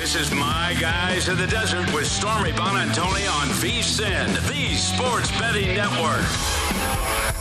[0.00, 5.74] This is My Guys in the Desert with Stormy Buonantony on VSIN, the Sports Betting
[5.74, 7.39] Network.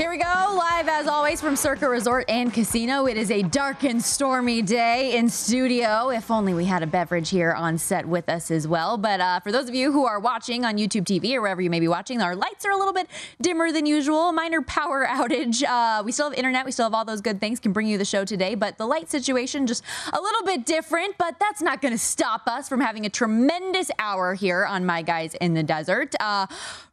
[0.00, 3.04] Here we go, live as always from Circa Resort and Casino.
[3.04, 6.08] It is a dark and stormy day in studio.
[6.08, 8.96] If only we had a beverage here on set with us as well.
[8.96, 11.68] But uh, for those of you who are watching on YouTube TV or wherever you
[11.68, 13.08] may be watching, our lights are a little bit
[13.42, 14.32] dimmer than usual.
[14.32, 15.62] Minor power outage.
[15.64, 16.64] Uh, we still have internet.
[16.64, 17.60] We still have all those good things.
[17.60, 19.84] Can bring you the show today, but the light situation just
[20.14, 21.18] a little bit different.
[21.18, 25.02] But that's not going to stop us from having a tremendous hour here on My
[25.02, 26.14] Guys in the Desert.
[26.20, 26.46] Uh,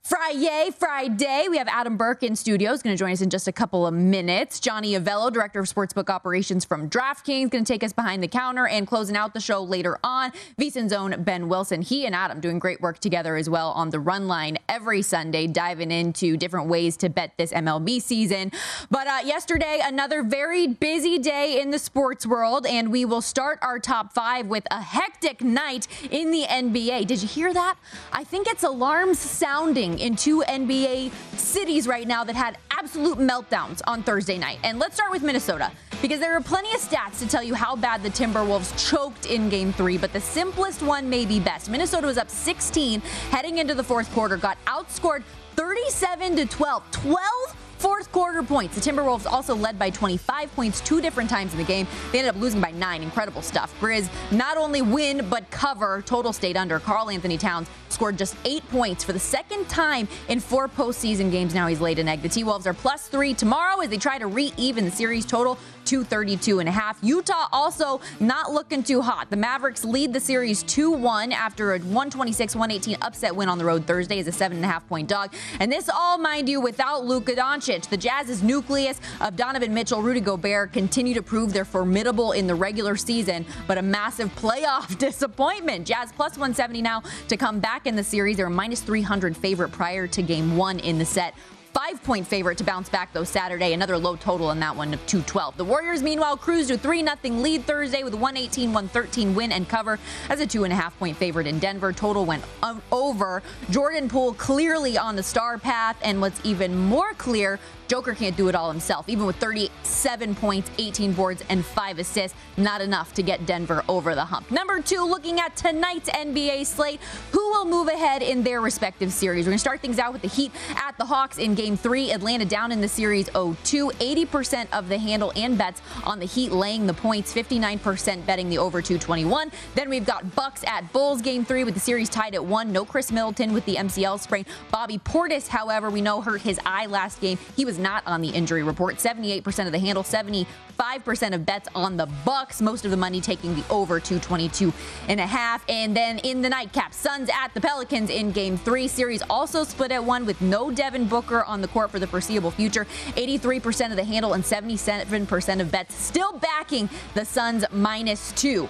[0.08, 1.48] Friday, Friday.
[1.50, 2.72] We have Adam Burke in studio.
[2.72, 4.62] He's going to join us in just a couple of minutes.
[4.62, 8.68] Johnny Avello, Director of Sportsbook Operations from DraftKings, going to take us behind the counter
[8.68, 10.32] and closing out the show later on.
[10.58, 11.82] VSIN's own Ben Wilson.
[11.82, 15.46] He and Adam doing great work together as well on the run line every Sunday,
[15.46, 18.54] diving into different ways to bet this MLB season.
[18.90, 23.60] But uh, yesterday, another very busy day in the sports world, and we will start
[23.62, 27.08] our top five with a hectic night in the NBA.
[27.08, 27.76] Did you hear that?
[28.14, 33.82] I think it's alarms sounding in two NBA cities right now that had absolute meltdowns
[33.88, 34.60] on Thursday night.
[34.64, 35.72] And let's start with Minnesota
[36.02, 39.50] because there are plenty of stats to tell you how bad the Timberwolves choked in
[39.50, 41.70] game three, but the simplest one may be best.
[41.70, 43.00] Minnesota was up 16
[43.32, 45.24] heading into the fourth quarter, got outscored
[45.56, 46.92] 37 to 12.
[46.92, 48.76] 12 Fourth quarter points.
[48.76, 51.88] The Timberwolves also led by 25 points two different times in the game.
[52.12, 53.04] They ended up losing by nine.
[53.04, 53.74] Incredible stuff.
[53.80, 56.02] Grizz not only win, but cover.
[56.02, 56.80] Total stayed under.
[56.80, 61.54] Karl-Anthony Towns scored just eight points for the second time in four postseason games.
[61.54, 62.24] Now he's laid an egg.
[62.24, 65.26] The T Wolves are plus three tomorrow as they try to re even the series
[65.26, 67.00] total 232 and a half.
[67.02, 69.30] Utah also not looking too hot.
[69.30, 74.20] The Mavericks lead the series 2-1 after a 126-118 upset win on the road Thursday
[74.20, 75.34] as a seven and a half point dog.
[75.60, 77.88] And this all, mind you, without Luka Doncic.
[77.90, 82.56] The Jazz's nucleus of Donovan Mitchell, Rudy Gobert continue to prove they're formidable in the
[82.56, 85.88] regular season, but a massive playoff disappointment.
[85.88, 88.38] Jazz plus 170 now to come back in the series.
[88.38, 91.34] They're minus 300 favorite prior to game one in the set
[91.68, 93.74] five point favorite to bounce back, though, Saturday.
[93.74, 95.58] Another low total in that one of 212.
[95.58, 99.68] The Warriors, meanwhile, cruise to 3 0 lead Thursday with a 118 113 win and
[99.68, 100.00] cover
[100.30, 101.94] as a two and a half point favorite in Denver.
[101.94, 102.44] Total went
[102.92, 103.44] over.
[103.70, 108.50] Jordan Poole clearly on the star path, and what's even more clear, Joker can't do
[108.50, 109.08] it all himself.
[109.10, 114.16] Even with 37 points, 18 boards, and 5 assists, not enough to get Denver over
[114.16, 114.50] the hump.
[114.52, 117.00] Number two, looking at tonight's NBA slate,
[117.32, 119.46] who will move ahead in their respective series?
[119.46, 122.12] We're going to start things out with the Heat at the Hawks in game three.
[122.12, 123.90] Atlanta down in the series 0 2.
[123.90, 128.58] 80% of the handle and bets on the Heat laying the points, 59% betting the
[128.58, 129.52] over 221.
[129.76, 132.72] Then we've got Bucks at Bulls game three with the series tied at 1.
[132.72, 134.46] No Khris Middleton with the MCL sprain.
[134.72, 137.38] Bobby Portis, however, we know hurt his eye last game.
[137.56, 138.96] He was was not on the injury report.
[138.96, 142.62] 78% of the handle, 75% of bets on the Bucks.
[142.62, 144.74] Most of the money taking the over 222
[145.08, 145.64] and a half.
[145.70, 148.88] And then in the nightcap, Suns at the Pelicans in game three.
[148.88, 152.52] Series also split at one with no Devin Booker on the court for the foreseeable
[152.52, 152.86] future.
[153.16, 158.68] 83% of the handle and 77% of bets still backing the Suns minus two.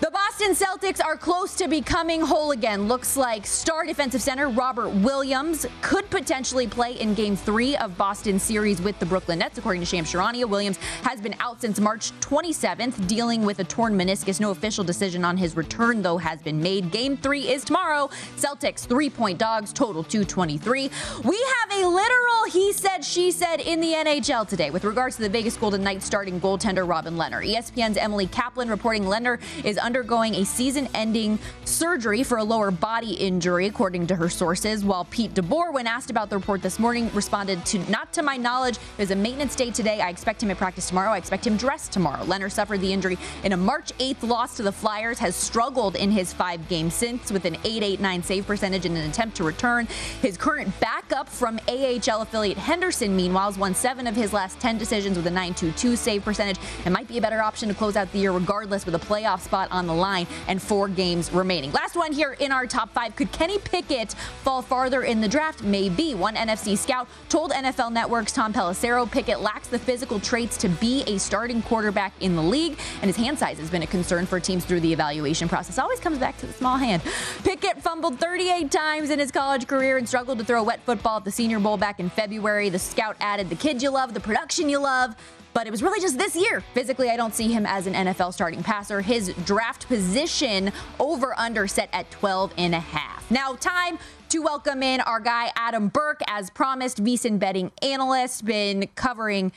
[0.00, 2.88] The Boston Celtics are close to becoming whole again.
[2.88, 8.38] Looks like star defensive center Robert Williams could potentially play in game three of Boston
[8.38, 10.48] series with the Brooklyn Nets, according to Shams Charania.
[10.48, 14.40] Williams has been out since March 27th, dealing with a torn meniscus.
[14.40, 16.90] No official decision on his return, though, has been made.
[16.90, 18.08] Game three is tomorrow.
[18.36, 20.90] Celtics three point dogs, total 223.
[21.24, 25.22] We have a literal he said, she said in the NHL today with regards to
[25.22, 27.46] the Vegas Golden Knights starting goaltender Robin Lehner.
[27.46, 33.14] ESPN's Emily Kaplan reporting Lehner is undergoing a season ending surgery for a lower body
[33.14, 34.84] injury, according to her sources.
[34.84, 38.36] While Pete DeBoer, when asked about the report this morning, responded to not to my
[38.36, 38.78] knowledge.
[38.96, 40.00] There's a maintenance day today.
[40.00, 41.10] I expect him at practice tomorrow.
[41.10, 42.22] I expect him dressed tomorrow.
[42.22, 46.12] Lehner suffered the injury in a March 8th loss to the Flyers, has struggled in
[46.12, 49.86] his five games since with an 889 save percentage in an attempt to return.
[50.22, 54.78] His current backup from AHL affiliate Henderson, meanwhile, has won seven of his last 10
[54.78, 58.12] decisions with a 922 save percentage and might be a better option to close out
[58.12, 61.72] the year regardless with a playoff spot on the line and four games remaining.
[61.72, 63.16] Last one here in our top five.
[63.16, 64.12] Could Kenny Pickett
[64.42, 65.62] fall farther in the draft?
[65.62, 66.14] Maybe.
[66.14, 71.02] One NFC scout told NFL Network's Tom Pelissero Pickett lacks the physical traits to be
[71.06, 74.40] a starting quarterback in the league, and his hand size has been a concern for
[74.40, 75.78] teams through the evaluation process.
[75.78, 77.02] Always comes back to the small hand.
[77.44, 81.18] Pickett fumbled 38 times in his college career and struggled to throw a wet football
[81.18, 82.68] at the Senior Bowl back in February.
[82.68, 85.14] The scout added the kid you love, the production you love,
[85.52, 86.62] but it was really just this year.
[86.74, 89.00] Physically, I don't see him as an NFL starting passer.
[89.00, 93.30] His draft position over under set at 12 and a half.
[93.30, 93.98] Now, time
[94.30, 99.52] to welcome in our guy Adam Burke, as promised, VSiN betting analyst, been covering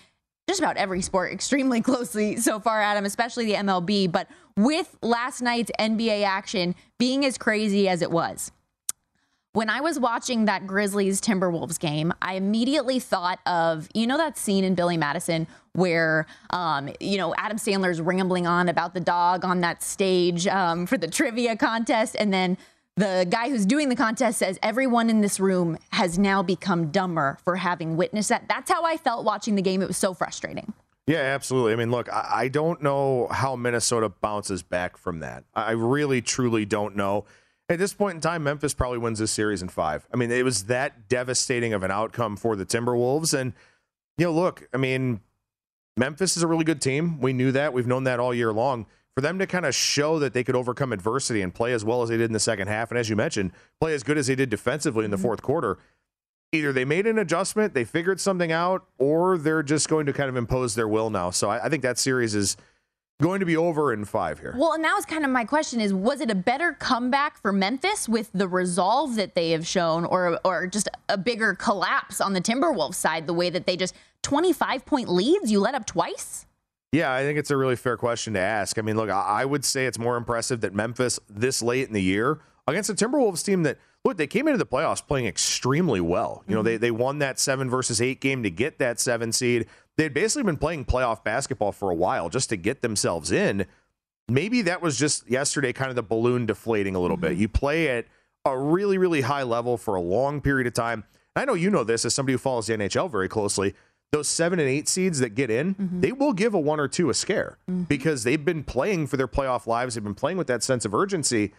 [0.48, 4.12] just about every sport extremely closely so far, Adam, especially the MLB.
[4.12, 8.52] But with last night's NBA action being as crazy as it was,
[9.54, 14.36] when I was watching that Grizzlies Timberwolves game, I immediately thought of, you know, that
[14.36, 19.46] scene in Billy Madison where, um, you know, Adam Sandler's rambling on about the dog
[19.46, 22.16] on that stage um, for the trivia contest.
[22.18, 22.58] And then
[22.96, 27.38] the guy who's doing the contest says, everyone in this room has now become dumber
[27.44, 28.48] for having witnessed that.
[28.50, 29.84] That's how I felt watching the game.
[29.84, 30.74] It was so frustrating.
[31.06, 31.74] Yeah, absolutely.
[31.74, 35.44] I mean, look, I don't know how Minnesota bounces back from that.
[35.54, 37.26] I really, truly don't know.
[37.70, 40.06] At this point in time, Memphis probably wins this series in five.
[40.14, 43.34] I mean, it was that devastating of an outcome for the Timberwolves.
[43.34, 43.54] And,
[44.18, 45.22] you know, look, I mean,
[45.96, 47.22] Memphis is a really good team.
[47.22, 47.74] We knew that.
[47.74, 48.86] We've known that all year long.
[49.16, 52.02] For them to kind of show that they could overcome adversity and play as well
[52.02, 54.28] as they did in the second half, and as you mentioned, play as good as
[54.28, 55.24] they did defensively in the mm-hmm.
[55.24, 55.78] fourth quarter,
[56.52, 60.30] either they made an adjustment, they figured something out, or they're just going to kind
[60.30, 61.30] of impose their will now.
[61.30, 62.58] So I, I think that series is
[63.24, 64.54] going to be over in five here.
[64.58, 67.54] Well, and that was kind of my question: is was it a better comeback for
[67.54, 72.34] Memphis with the resolve that they have shown, or or just a bigger collapse on
[72.34, 75.86] the Timberwolves side, the way that they just twenty five point leads you let up
[75.86, 76.46] twice?
[76.92, 78.78] Yeah, I think it's a really fair question to ask.
[78.78, 82.02] I mean, look, I would say it's more impressive that Memphis this late in the
[82.02, 86.44] year against a Timberwolves team that look they came into the playoffs playing extremely well.
[86.48, 86.66] You know, mm-hmm.
[86.66, 89.68] they they won that seven versus eight game to get that seven seed
[89.98, 93.66] they'd basically been playing playoff basketball for a while just to get themselves in.
[94.30, 97.30] Maybe that was just yesterday kind of the balloon deflating a little mm-hmm.
[97.30, 97.38] bit.
[97.38, 98.06] You play at
[98.46, 101.04] a really, really high level for a long period of time.
[101.36, 103.74] I know you know this as somebody who follows the NHL very closely.
[104.12, 106.02] Those seven and eight seeds that get in, mm-hmm.
[106.02, 107.84] they will give a one or two a scare mm-hmm.
[107.84, 109.96] because they've been playing for their playoff lives.
[109.96, 111.54] They've been playing with that sense of urgency.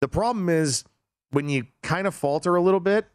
[0.00, 0.84] The problem is
[1.30, 3.06] when you kind of falter a little bit,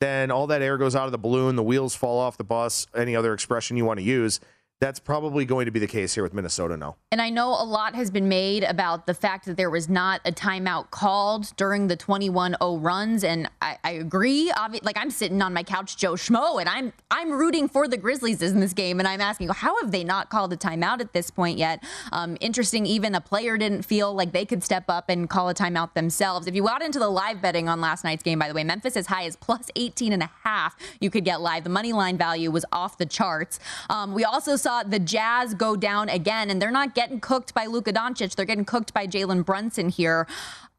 [0.00, 2.86] then all that air goes out of the balloon, the wheels fall off the bus,
[2.94, 4.40] any other expression you want to use
[4.80, 6.96] that's probably going to be the case here with Minnesota now.
[7.10, 10.20] And I know a lot has been made about the fact that there was not
[10.24, 14.52] a timeout called during the 21-0 runs, and I, I agree.
[14.52, 17.96] Obvi- like I'm sitting on my couch, Joe Schmo, and I'm I'm rooting for the
[17.96, 21.12] Grizzlies in this game, and I'm asking, how have they not called a timeout at
[21.12, 21.82] this point yet?
[22.12, 25.54] Um, interesting, even a player didn't feel like they could step up and call a
[25.54, 26.46] timeout themselves.
[26.46, 28.96] If you got into the live betting on last night's game, by the way, Memphis
[28.96, 31.64] as high as plus 18 and a half, you could get live.
[31.64, 33.58] The money line value was off the charts.
[33.90, 37.54] Um, we also saw saw the Jazz go down again, and they're not getting cooked
[37.54, 38.34] by Luka Doncic.
[38.34, 40.26] They're getting cooked by Jalen Brunson here.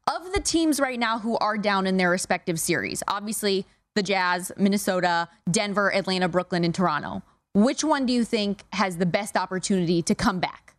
[0.06, 3.66] Of the teams right now who are down in their respective series, obviously
[3.96, 7.22] the Jazz, Minnesota, Denver, Atlanta, Brooklyn, and Toronto.
[7.52, 10.76] Which one do you think has the best opportunity to come back?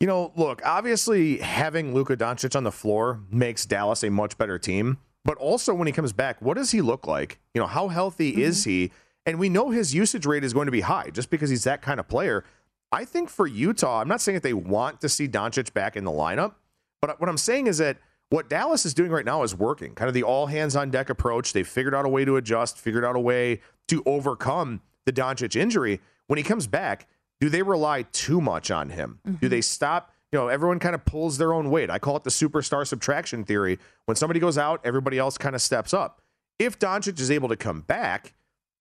[0.00, 4.58] You know, look, obviously having Luka Doncic on the floor makes Dallas a much better
[4.58, 4.98] team.
[5.24, 7.40] But also when he comes back, what does he look like?
[7.54, 8.42] You know, how healthy mm-hmm.
[8.42, 8.92] is he?
[9.26, 11.82] And we know his usage rate is going to be high just because he's that
[11.82, 12.44] kind of player.
[12.92, 16.04] I think for Utah, I'm not saying that they want to see Doncic back in
[16.04, 16.54] the lineup,
[17.00, 17.98] but what I'm saying is that
[18.30, 19.94] what Dallas is doing right now is working.
[19.94, 21.52] Kind of the all hands on deck approach.
[21.52, 25.56] They've figured out a way to adjust, figured out a way to overcome the Doncic
[25.56, 26.00] injury.
[26.26, 27.06] When he comes back,
[27.40, 29.20] do they rely too much on him?
[29.26, 29.36] Mm-hmm.
[29.36, 30.12] Do they stop?
[30.32, 31.90] You know, everyone kind of pulls their own weight.
[31.90, 33.78] I call it the superstar subtraction theory.
[34.06, 36.20] When somebody goes out, everybody else kind of steps up.
[36.58, 38.34] If Doncic is able to come back,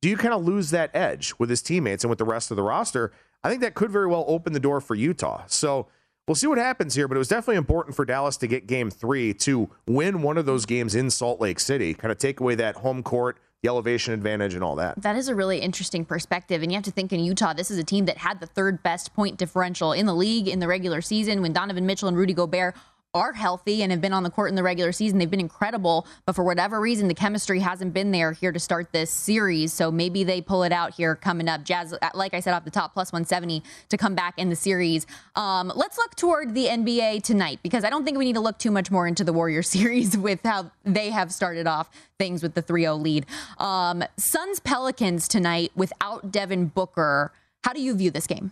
[0.03, 2.57] do you kind of lose that edge with his teammates and with the rest of
[2.57, 3.13] the roster?
[3.41, 5.43] I think that could very well open the door for Utah.
[5.47, 5.87] So
[6.27, 8.91] we'll see what happens here, but it was definitely important for Dallas to get game
[8.91, 12.53] three to win one of those games in Salt Lake City, kind of take away
[12.55, 15.01] that home court the elevation advantage and all that.
[15.01, 16.61] That is a really interesting perspective.
[16.61, 18.83] And you have to think in Utah, this is a team that had the third
[18.83, 22.33] best point differential in the league in the regular season when Donovan Mitchell and Rudy
[22.33, 22.75] Gobert
[23.13, 25.19] are healthy and have been on the court in the regular season.
[25.19, 28.91] They've been incredible, but for whatever reason, the chemistry hasn't been there here to start
[28.91, 29.71] this series.
[29.71, 31.63] So maybe they pull it out here coming up.
[31.63, 34.55] Jazz, uh, like I said off the top, plus 170 to come back in the
[34.55, 35.05] series.
[35.35, 38.57] Um, let's look toward the NBA tonight because I don't think we need to look
[38.57, 42.55] too much more into the Warrior series with how they have started off things with
[42.55, 43.25] the 3 0 lead.
[43.59, 47.31] Um, Suns Pelicans tonight without Devin Booker.
[47.63, 48.51] How do you view this game?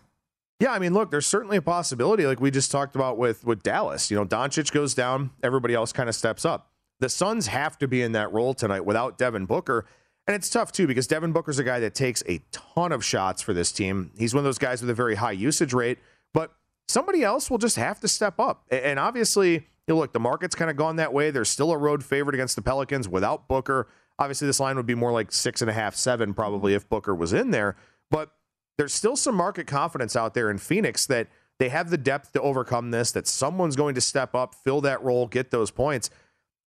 [0.61, 3.63] Yeah, I mean, look, there's certainly a possibility, like we just talked about with with
[3.63, 4.11] Dallas.
[4.11, 6.69] You know, Doncic goes down, everybody else kind of steps up.
[6.99, 9.87] The Suns have to be in that role tonight without Devin Booker.
[10.27, 13.41] And it's tough too because Devin Booker's a guy that takes a ton of shots
[13.41, 14.11] for this team.
[14.19, 15.97] He's one of those guys with a very high usage rate,
[16.31, 16.53] but
[16.87, 18.63] somebody else will just have to step up.
[18.69, 21.31] And obviously, you know, look, the market's kind of gone that way.
[21.31, 23.87] There's still a road favorite against the Pelicans without Booker.
[24.19, 27.15] Obviously, this line would be more like six and a half, seven probably if Booker
[27.15, 27.75] was in there.
[28.11, 28.29] But
[28.77, 31.27] there's still some market confidence out there in Phoenix that
[31.59, 35.03] they have the depth to overcome this, that someone's going to step up, fill that
[35.03, 36.09] role, get those points.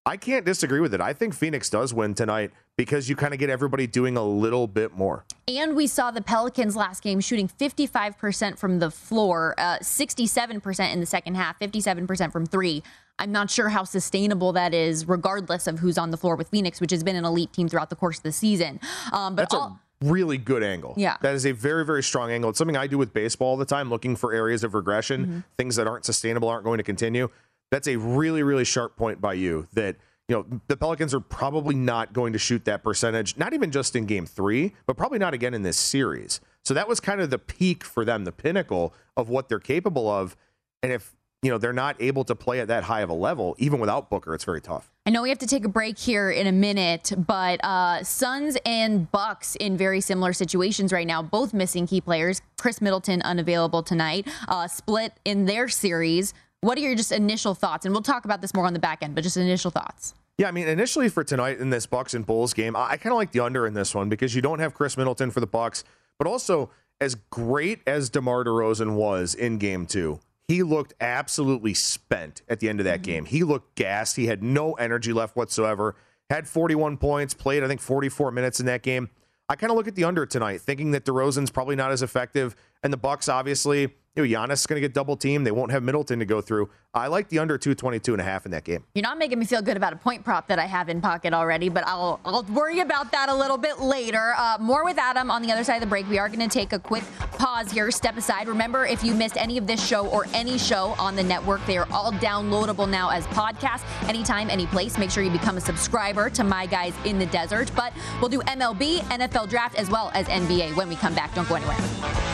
[0.07, 1.01] I can't disagree with it.
[1.01, 4.67] I think Phoenix does win tonight because you kind of get everybody doing a little
[4.67, 5.25] bit more.
[5.49, 11.01] And we saw the Pelicans last game shooting 55% from the floor, uh, 67% in
[11.01, 12.83] the second half, 57% from three.
[13.19, 16.81] I'm not sure how sustainable that is, regardless of who's on the floor with Phoenix,
[16.81, 18.81] which has been an elite team throughout the course of the season.
[19.13, 20.95] Um, but That's all, really good angle.
[20.97, 21.17] Yeah.
[21.21, 22.51] That is a very, very strong angle.
[22.51, 25.39] It's something I do with baseball all the time, looking for areas of regression, mm-hmm.
[25.57, 27.29] things that aren't sustainable, aren't going to continue.
[27.71, 29.97] That's a really, really sharp point by you that,
[30.29, 33.97] you know, the Pelicans are probably not going to shoot that percentage, not even just
[33.97, 36.41] in game three, but probably not again in this series.
[36.65, 40.09] So that was kind of the peak for them, the pinnacle of what they're capable
[40.09, 40.37] of.
[40.83, 43.55] And if you know, they're not able to play at that high of a level,
[43.59, 44.35] even without Booker.
[44.35, 44.91] It's very tough.
[45.07, 48.57] I know we have to take a break here in a minute, but uh, Suns
[48.65, 52.41] and Bucks in very similar situations right now, both missing key players.
[52.59, 56.33] Khris Middleton unavailable tonight, uh, split in their series.
[56.63, 57.85] What are your just initial thoughts?
[57.85, 60.15] And we'll talk about this more on the back end, but just initial thoughts.
[60.39, 63.13] Yeah, I mean, initially for tonight in this Bucks and Bulls game, I, I kind
[63.13, 65.47] of like the under in this one because you don't have Khris Middleton for the
[65.47, 65.85] Bucks,
[66.19, 66.71] but also
[67.01, 72.69] as great as DeMar DeRozan was in game two, he looked absolutely spent at the
[72.69, 73.13] end of that mm-hmm.
[73.13, 73.25] game.
[73.25, 74.17] He looked gassed.
[74.17, 75.97] He had no energy left whatsoever.
[76.31, 79.11] Had 41 points, played, I think, 44 minutes in that game.
[79.49, 82.57] I kind of look at the under tonight, thinking that DeRozan's probably not as effective.
[82.83, 85.45] And the Bucks, obviously, you know, Giannis is going to get double teamed.
[85.47, 86.71] They won't have Middleton to go through.
[86.95, 88.85] I like the under 222 and a half in that game.
[88.95, 91.35] You're not making me feel good about a point prop that I have in pocket
[91.35, 94.35] already, but I'll I'll worry about that a little bit later.
[94.39, 96.09] Uh, more with Adam on the other side of the break.
[96.09, 97.03] We are going to take a quick
[97.33, 98.47] pause here, step aside.
[98.47, 101.77] Remember, if you missed any of this show or any show on the network, they
[101.77, 104.97] are all downloadable now as podcasts anytime, any place.
[104.97, 107.73] Make sure you become a subscriber to My Guys in the Desert.
[107.75, 111.35] But we'll do MLB, NFL Draft, as well as NBA when we come back.
[111.35, 112.34] Don't go anywhere.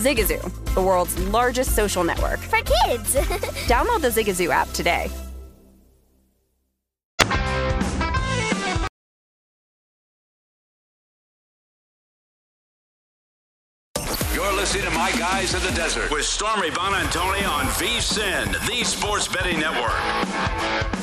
[0.00, 2.40] Zigazoo, the world's largest social network.
[2.40, 3.14] For kids!
[3.68, 5.10] Download the Zigazoo app today.
[14.34, 19.28] You're listening to My Guys in the Desert with Stormy Buonantony on VSIN, the Sports
[19.28, 20.99] Betting Network.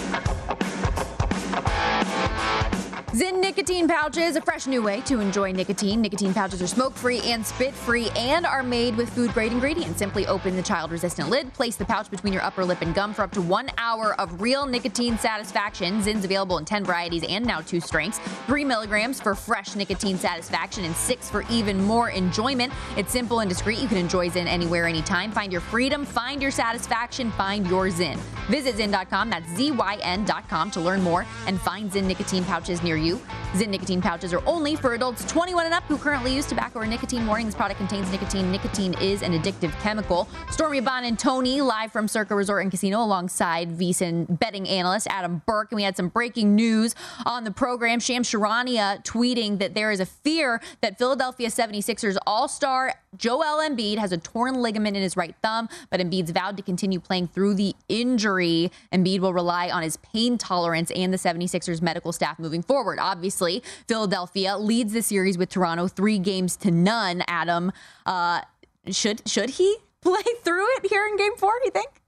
[3.17, 6.01] Zyn nicotine pouches, a fresh new way to enjoy nicotine.
[6.03, 9.97] Nicotine pouches are smoke free and spit free and are made with food grade ingredients.
[9.97, 13.15] Simply open the child resistant lid, place the pouch between your upper lip and gum
[13.15, 15.99] for up to one hour of real nicotine satisfaction.
[16.03, 18.19] Zyn's available in 10 varieties and now two strengths.
[18.45, 22.71] Three milligrams for fresh nicotine satisfaction and six for even more enjoyment.
[22.97, 23.79] It's simple and discreet.
[23.79, 25.31] You can enjoy Zyn anywhere, anytime.
[25.31, 28.17] Find your freedom, find your satisfaction, find your Zyn.
[28.47, 33.06] Visit Zyn.com, that's Z-Y-N.com to learn more and find Zyn nicotine pouches near you.
[33.15, 36.85] Zyn nicotine pouches are only for adults 21 and up who currently use tobacco or
[36.85, 37.25] nicotine.
[37.25, 38.51] Warning: This product contains nicotine.
[38.51, 40.27] Nicotine is an addictive chemical.
[40.51, 45.77] Stormy Buonantony live from Circa Resort and Casino alongside VSIN betting analyst Adam Burke, and
[45.77, 46.93] we had some breaking news
[47.25, 47.99] on the program.
[47.99, 54.11] Shams Charania tweeting that there is a fear that Philadelphia 76ers All-Star Joel Embiid has
[54.11, 57.75] a torn ligament in his right thumb, but Embiid's vowed to continue playing through the
[57.89, 58.71] injury.
[58.93, 62.86] Embiid will rely on his pain tolerance and the 76ers medical staff moving forward.
[62.99, 67.23] Obviously, Philadelphia leads the series with Toronto three games to none.
[67.27, 67.71] Adam,
[68.05, 68.41] uh,
[68.89, 71.53] should should he play through it here in Game Four?
[71.59, 72.01] Do You think?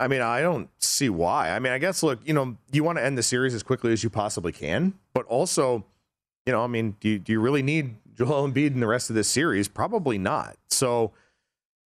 [0.00, 1.50] I mean, I don't see why.
[1.50, 3.92] I mean, I guess look, you know, you want to end the series as quickly
[3.92, 5.84] as you possibly can, but also,
[6.46, 9.10] you know, I mean, do you, do you really need Joel Embiid in the rest
[9.10, 9.66] of this series?
[9.66, 10.56] Probably not.
[10.68, 11.12] So,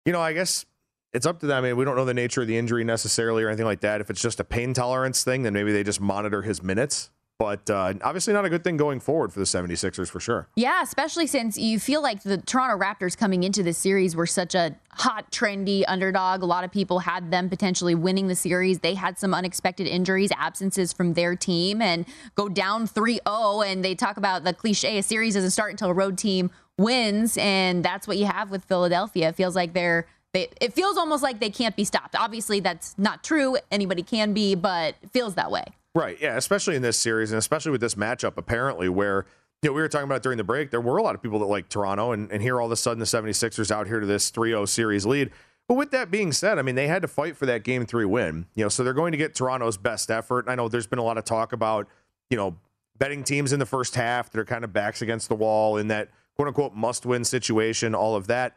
[0.06, 0.66] you know, I guess
[1.14, 1.64] it's up to them.
[1.64, 4.00] I mean, we don't know the nature of the injury necessarily or anything like that.
[4.00, 7.70] If it's just a pain tolerance thing, then maybe they just monitor his minutes but
[7.70, 10.48] uh, obviously not a good thing going forward for the 76ers for sure.
[10.56, 14.56] Yeah, especially since you feel like the Toronto Raptors coming into this series were such
[14.56, 16.42] a hot, trendy underdog.
[16.42, 18.80] A lot of people had them potentially winning the series.
[18.80, 23.62] They had some unexpected injuries, absences from their team, and go down 3 0.
[23.62, 27.38] And they talk about the cliche a series doesn't start until a road team wins.
[27.38, 29.30] And that's what you have with Philadelphia.
[29.30, 30.08] It feels like they're.
[30.34, 32.14] They, it feels almost like they can't be stopped.
[32.14, 33.58] Obviously, that's not true.
[33.72, 35.64] Anybody can be, but feels that way.
[35.98, 36.22] Right.
[36.22, 36.38] Yeah.
[36.38, 39.26] Especially in this series and especially with this matchup, apparently, where,
[39.64, 41.40] you know, we were talking about during the break, there were a lot of people
[41.40, 44.06] that like Toronto, and, and here all of a sudden the 76ers out here to
[44.06, 45.32] this 3 0 series lead.
[45.68, 48.06] But with that being said, I mean, they had to fight for that game three
[48.06, 50.46] win, you know, so they're going to get Toronto's best effort.
[50.46, 51.88] And I know there's been a lot of talk about,
[52.30, 52.58] you know,
[52.98, 55.88] betting teams in the first half that are kind of backs against the wall in
[55.88, 58.56] that quote unquote must win situation, all of that.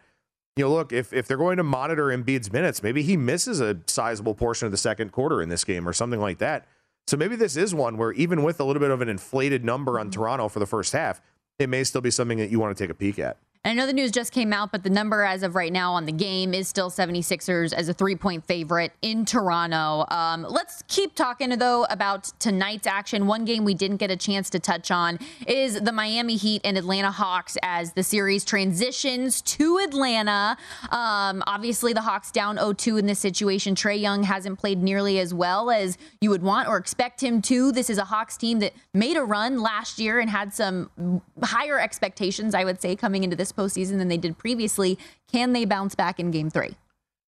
[0.57, 3.79] You know, look, if, if they're going to monitor Embiid's minutes, maybe he misses a
[3.87, 6.66] sizable portion of the second quarter in this game or something like that.
[7.11, 9.99] So maybe this is one where even with a little bit of an inflated number
[9.99, 10.20] on mm-hmm.
[10.20, 11.20] Toronto for the first half,
[11.59, 13.37] it may still be something that you want to take a peek at.
[13.62, 16.07] I know the news just came out, but the number as of right now on
[16.07, 20.07] the game is still 76ers as a three point favorite in Toronto.
[20.09, 23.27] Um, let's keep talking, though, about tonight's action.
[23.27, 26.79] One game we didn't get a chance to touch on is the Miami Heat and
[26.79, 30.57] Atlanta Hawks as the series transitions to Atlanta.
[30.90, 33.75] Um, obviously, the Hawks down 0 2 in this situation.
[33.75, 37.73] Trae Young hasn't played nearly as well as you would want or expect him to.
[37.73, 41.79] This is a Hawks team that made a run last year and had some higher
[41.79, 44.99] expectations, I would say, coming into this postseason than they did previously.
[45.31, 46.77] Can they bounce back in game three?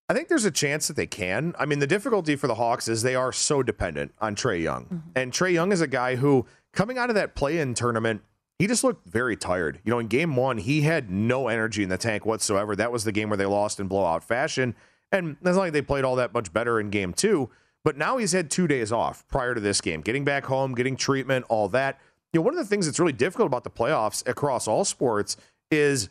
[0.09, 1.55] I think there's a chance that they can.
[1.59, 4.85] I mean, the difficulty for the Hawks is they are so dependent on Trae Young.
[4.85, 5.11] Mm-hmm.
[5.17, 8.23] And Trae Young is a guy who, coming out of that play in tournament,
[8.59, 9.81] he just looked very tired.
[9.85, 12.77] You know, in game one, he had no energy in the tank whatsoever.
[12.77, 14.75] That was the game where they lost in blowout fashion.
[15.11, 17.51] And it's not like they played all that much better in game two.
[17.85, 20.97] But now he's had two days off prior to this game, getting back home, getting
[20.97, 21.99] treatment, all that.
[22.33, 25.37] You know, one of the things that's really difficult about the playoffs across all sports
[25.73, 26.09] is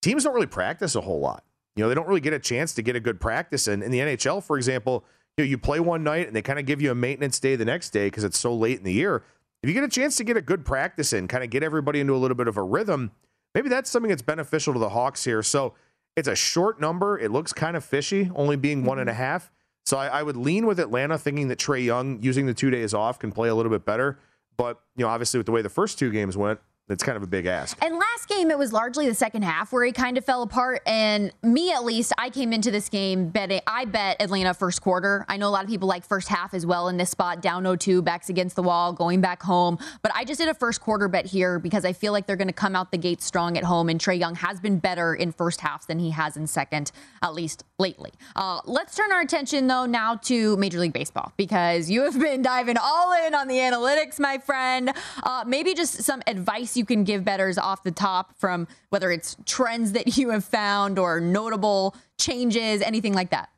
[0.00, 1.44] teams don't really practice a whole lot.
[1.76, 3.82] You know, they don't really get a chance to get a good practice in.
[3.82, 5.04] In the NHL, for example,
[5.36, 7.56] you know, you play one night and they kind of give you a maintenance day
[7.56, 9.22] the next day because it's so late in the year.
[9.62, 12.00] If you get a chance to get a good practice in, kind of get everybody
[12.00, 13.12] into a little bit of a rhythm,
[13.54, 15.42] maybe that's something that's beneficial to the Hawks here.
[15.42, 15.74] So
[16.16, 17.18] it's a short number.
[17.18, 19.22] It looks kind of fishy, only being one and a mm-hmm.
[19.22, 19.52] half.
[19.84, 22.92] So I, I would lean with Atlanta, thinking that Trae Young, using the two days
[22.92, 24.18] off, can play a little bit better.
[24.56, 26.60] But you know, obviously, with the way the first two games went,
[26.92, 27.76] it's kind of a big ask.
[27.82, 30.82] And last game, it was largely the second half where he kind of fell apart.
[30.86, 33.60] And me, at least, I came into this game betting.
[33.66, 35.24] I bet Atlanta first quarter.
[35.28, 37.64] I know a lot of people like first half as well in this spot, down
[37.64, 39.78] 0-2, backs against the wall, going back home.
[40.02, 42.48] But I just did a first quarter bet here because I feel like they're going
[42.48, 43.88] to come out the gate strong at home.
[43.88, 47.34] And Trae Young has been better in first halves than he has in second, at
[47.34, 48.12] least lately.
[48.36, 52.42] Uh, let's turn our attention though now to Major League Baseball because you have been
[52.42, 54.92] diving all in on the analytics, my friend.
[55.22, 59.12] Uh, maybe just some advice you you can give bettors off the top from whether
[59.12, 63.50] it's trends that you have found or notable changes, anything like that?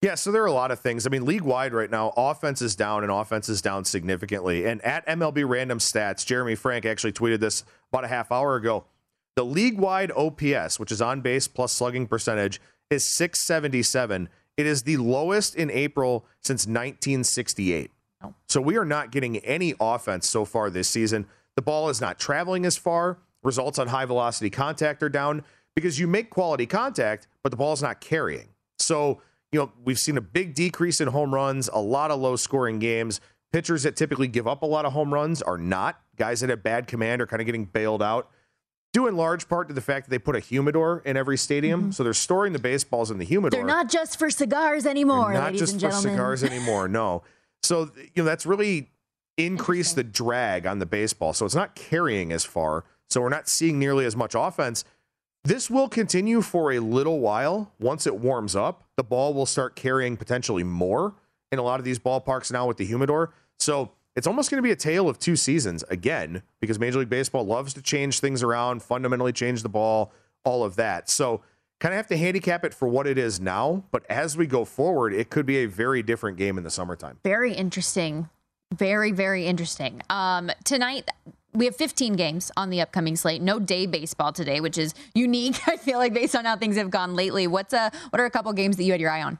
[0.00, 1.06] Yeah, so there are a lot of things.
[1.06, 4.66] I mean, league wide right now, offense is down and offense is down significantly.
[4.66, 8.84] And at MLB Random Stats, Jeremy Frank actually tweeted this about a half hour ago.
[9.36, 14.28] The league wide OPS, which is on base plus slugging percentage, is 677.
[14.56, 17.92] It is the lowest in April since 1968.
[18.48, 21.26] So we are not getting any offense so far this season.
[21.56, 23.18] The ball is not traveling as far.
[23.42, 27.72] Results on high velocity contact are down because you make quality contact, but the ball
[27.72, 28.48] is not carrying.
[28.78, 32.36] So, you know, we've seen a big decrease in home runs, a lot of low
[32.36, 33.20] scoring games.
[33.52, 36.00] Pitchers that typically give up a lot of home runs are not.
[36.16, 38.30] Guys that have bad command are kind of getting bailed out
[38.92, 41.80] due in large part to the fact that they put a humidor in every stadium.
[41.80, 41.90] Mm-hmm.
[41.92, 43.58] So they're storing the baseballs in the humidor.
[43.58, 45.32] They're not just for cigars anymore.
[45.32, 46.88] They're not just for cigars anymore.
[46.88, 47.22] No.
[47.62, 48.90] So you know that's really
[49.36, 51.32] increased the drag on the baseball.
[51.32, 52.84] So it's not carrying as far.
[53.08, 54.84] So we're not seeing nearly as much offense.
[55.44, 57.72] This will continue for a little while.
[57.80, 61.14] Once it warms up, the ball will start carrying potentially more
[61.50, 63.34] in a lot of these ballparks now with the humidor.
[63.58, 67.08] So it's almost going to be a tale of two seasons again because Major League
[67.08, 70.12] Baseball loves to change things around, fundamentally change the ball,
[70.44, 71.08] all of that.
[71.10, 71.42] So,
[71.80, 73.84] kind of have to handicap it for what it is now.
[73.90, 77.18] But as we go forward, it could be a very different game in the summertime.
[77.24, 78.28] Very interesting.
[78.72, 80.02] Very, very interesting.
[80.08, 81.08] Um, tonight,
[81.52, 83.42] we have 15 games on the upcoming slate.
[83.42, 85.60] No day baseball today, which is unique.
[85.68, 87.46] I feel like based on how things have gone lately.
[87.46, 89.38] What's a what are a couple games that you had your eye on?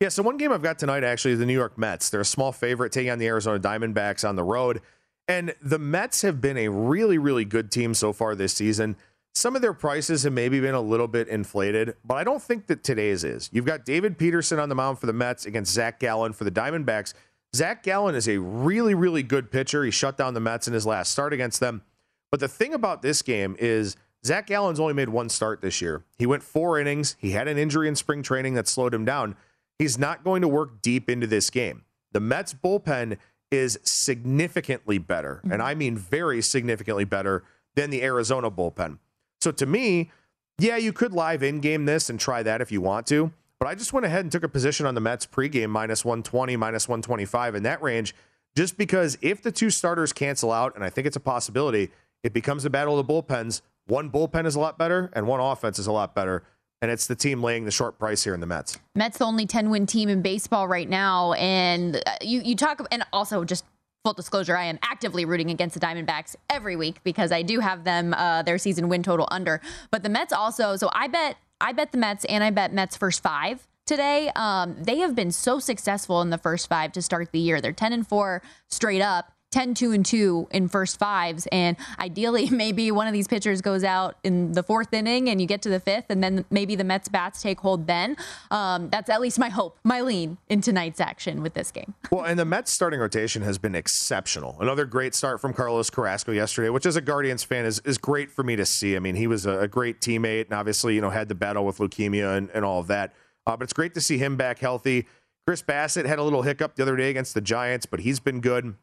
[0.00, 2.08] Yeah, so one game I've got tonight actually is the New York Mets.
[2.08, 4.80] They're a small favorite taking on the Arizona Diamondbacks on the road.
[5.28, 8.96] And the Mets have been a really, really good team so far this season.
[9.34, 12.66] Some of their prices have maybe been a little bit inflated, but I don't think
[12.66, 13.48] that today's is.
[13.52, 16.50] You've got David Peterson on the mound for the Mets against Zach Gallen for the
[16.50, 17.14] Diamondbacks.
[17.54, 19.84] Zach Gallen is a really, really good pitcher.
[19.84, 21.82] He shut down the Mets in his last start against them.
[22.30, 26.04] But the thing about this game is Zach Gallen's only made one start this year.
[26.18, 27.16] He went four innings.
[27.18, 29.36] He had an injury in spring training that slowed him down
[29.80, 31.84] he's not going to work deep into this game.
[32.12, 33.16] The Mets bullpen
[33.50, 38.98] is significantly better, and I mean very significantly better than the Arizona bullpen.
[39.40, 40.12] So to me,
[40.58, 43.68] yeah, you could live in game this and try that if you want to, but
[43.68, 46.88] I just went ahead and took a position on the Mets pregame minus 120, minus
[46.88, 48.14] 125 in that range,
[48.56, 51.90] just because if the two starters cancel out, and I think it's a possibility,
[52.24, 53.60] it becomes a battle of the bullpens.
[53.86, 56.42] One bullpen is a lot better, and one offense is a lot better
[56.82, 58.78] and it's the team laying the short price here in the Mets.
[58.94, 62.86] Mets the only 10 win team in baseball right now and uh, you you talk
[62.90, 63.64] and also just
[64.04, 67.84] full disclosure I am actively rooting against the Diamondbacks every week because I do have
[67.84, 69.60] them uh, their season win total under.
[69.90, 72.96] But the Mets also so I bet I bet the Mets and I bet Mets
[72.96, 74.30] first 5 today.
[74.36, 77.60] Um, they have been so successful in the first 5 to start the year.
[77.60, 81.46] They're 10 and 4 straight up 10 2 and 2 in first fives.
[81.50, 85.46] And ideally maybe one of these pitchers goes out in the fourth inning and you
[85.46, 88.16] get to the fifth and then maybe the mets bats take hold then.
[88.50, 91.94] Um, that's at least my hope my lean in tonight's action with this game.
[92.10, 94.56] Well and the mets starting rotation has been exceptional.
[94.60, 98.30] Another great start from carlos carrasco yesterday which as a guardians fan is, is great
[98.30, 98.96] for me to see.
[98.96, 101.78] I mean he was a, great teammate and obviously you know had the battle with
[101.78, 103.14] leukemia and, and all of that.
[103.46, 105.06] Uh, but it's great to see him back healthy.
[105.46, 108.40] Chris Bassitt had a little hiccup the other day against the giants but he's been
[108.40, 108.74] good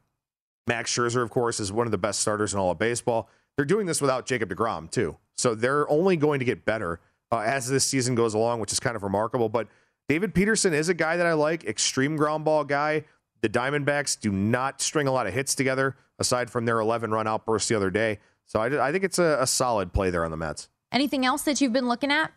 [0.68, 3.30] Max Scherzer, of course, is one of the best starters in all of baseball.
[3.56, 5.18] They're doing this without Jacob DeGrom, too.
[5.36, 7.00] So they're only going to get better
[7.32, 9.50] uh, as this season goes along, which is kind of remarkable.
[9.50, 9.68] But
[10.10, 13.06] David Peterson is a guy that I like, extreme ground ball guy.
[13.42, 17.28] The Diamondbacks do not string a lot of hits together, aside from their 11 run
[17.28, 18.20] outburst the other day.
[18.46, 20.70] So I, I think it's a, a solid play there on the Mets.
[20.92, 22.32] Anything else that you've been looking at?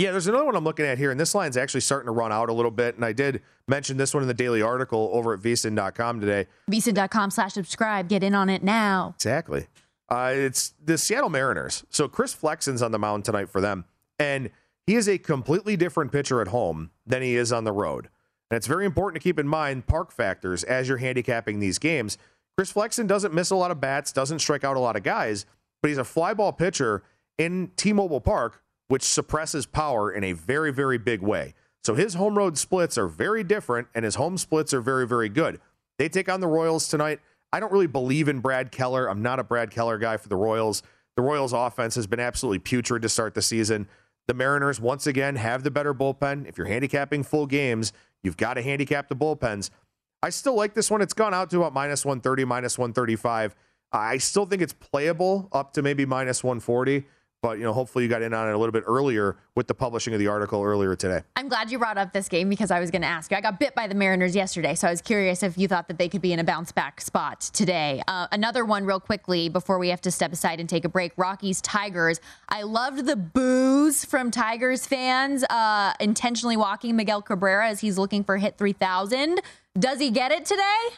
[0.00, 2.32] Yeah, there's another one I'm looking at here, and this line's actually starting to run
[2.32, 2.94] out a little bit.
[2.94, 6.46] And I did mention this one in the daily article over at vsin.com today.
[6.70, 8.08] vsin.com slash subscribe.
[8.08, 9.12] Get in on it now.
[9.16, 9.66] Exactly.
[10.08, 11.84] Uh, it's the Seattle Mariners.
[11.90, 13.84] So Chris Flexen's on the mound tonight for them,
[14.18, 14.48] and
[14.86, 18.08] he is a completely different pitcher at home than he is on the road.
[18.50, 22.16] And it's very important to keep in mind park factors as you're handicapping these games.
[22.56, 25.44] Chris Flexen doesn't miss a lot of bats, doesn't strike out a lot of guys,
[25.82, 27.02] but he's a fly ball pitcher
[27.36, 31.54] in T-Mobile Park which suppresses power in a very, very big way.
[31.84, 35.28] So his home road splits are very different, and his home splits are very, very
[35.28, 35.60] good.
[35.96, 37.20] They take on the Royals tonight.
[37.52, 39.08] I don't really believe in Brad Keller.
[39.08, 40.82] I'm not a Brad Keller guy for the Royals.
[41.14, 43.86] The Royals offense has been absolutely putrid to start the season.
[44.26, 46.48] The Mariners, once again, have the better bullpen.
[46.48, 47.92] If you're handicapping full games,
[48.24, 49.70] you've got to handicap the bullpens.
[50.20, 51.00] I still like this one.
[51.00, 53.54] It's gone out to about minus 130, minus 135.
[53.92, 57.06] I still think it's playable up to maybe minus 140
[57.42, 59.74] but you know, hopefully you got in on it a little bit earlier with the
[59.74, 61.22] publishing of the article earlier today.
[61.36, 63.36] I'm glad you brought up this game because I was going to ask you.
[63.36, 65.98] I got bit by the Mariners yesterday, so I was curious if you thought that
[65.98, 68.02] they could be in a bounce back spot today.
[68.06, 71.12] Uh, another one, real quickly, before we have to step aside and take a break.
[71.16, 72.20] Rockies Tigers.
[72.48, 78.22] I loved the boos from Tigers fans uh, intentionally walking Miguel Cabrera as he's looking
[78.22, 79.40] for hit 3000.
[79.78, 80.88] Does he get it today?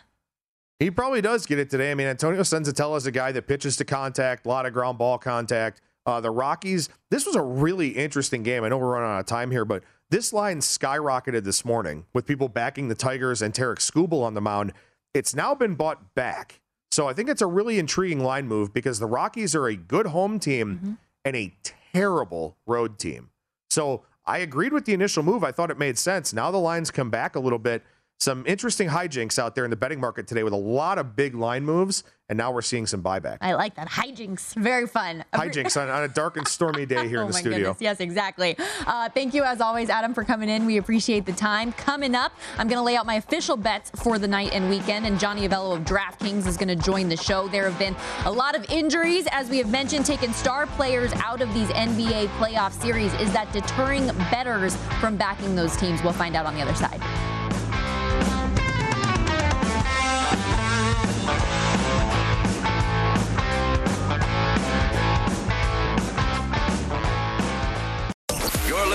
[0.78, 1.92] He probably does get it today.
[1.92, 4.98] I mean, Antonio Senzatela is a guy that pitches to contact, a lot of ground
[4.98, 5.80] ball contact.
[6.04, 8.64] Uh, the Rockies, this was a really interesting game.
[8.64, 12.26] I know we're running out of time here, but this line skyrocketed this morning with
[12.26, 14.72] people backing the Tigers and Tarik Skubal on the mound.
[15.14, 16.60] It's now been bought back.
[16.90, 20.06] So I think it's a really intriguing line move because the Rockies are a good
[20.06, 20.92] home team mm-hmm.
[21.24, 21.54] and a
[21.94, 23.30] terrible road team.
[23.70, 25.42] So I agreed with the initial move.
[25.42, 26.32] I thought it made sense.
[26.32, 27.82] Now the lines come back a little bit
[28.22, 31.34] some interesting hijinks out there in the betting market today with a lot of big
[31.34, 33.38] line moves, and now we're seeing some buyback.
[33.40, 33.88] I like that.
[33.88, 34.54] Hijinks.
[34.54, 35.24] Very fun.
[35.34, 37.58] Hijinks on, on a dark and stormy day here oh in the studio.
[37.58, 37.80] Goodness.
[37.80, 38.56] Yes, exactly.
[38.86, 40.66] Uh, thank you, as always, Adam, for coming in.
[40.66, 41.72] We appreciate the time.
[41.72, 45.04] Coming up, I'm going to lay out my official bets for the night and weekend,
[45.04, 47.48] and Johnny Avello of DraftKings is going to join the show.
[47.48, 51.40] There have been a lot of injuries, as we have mentioned, taking star players out
[51.40, 53.12] of these NBA playoff series.
[53.14, 56.04] Is that deterring bettors from backing those teams?
[56.04, 57.02] We'll find out on the other side.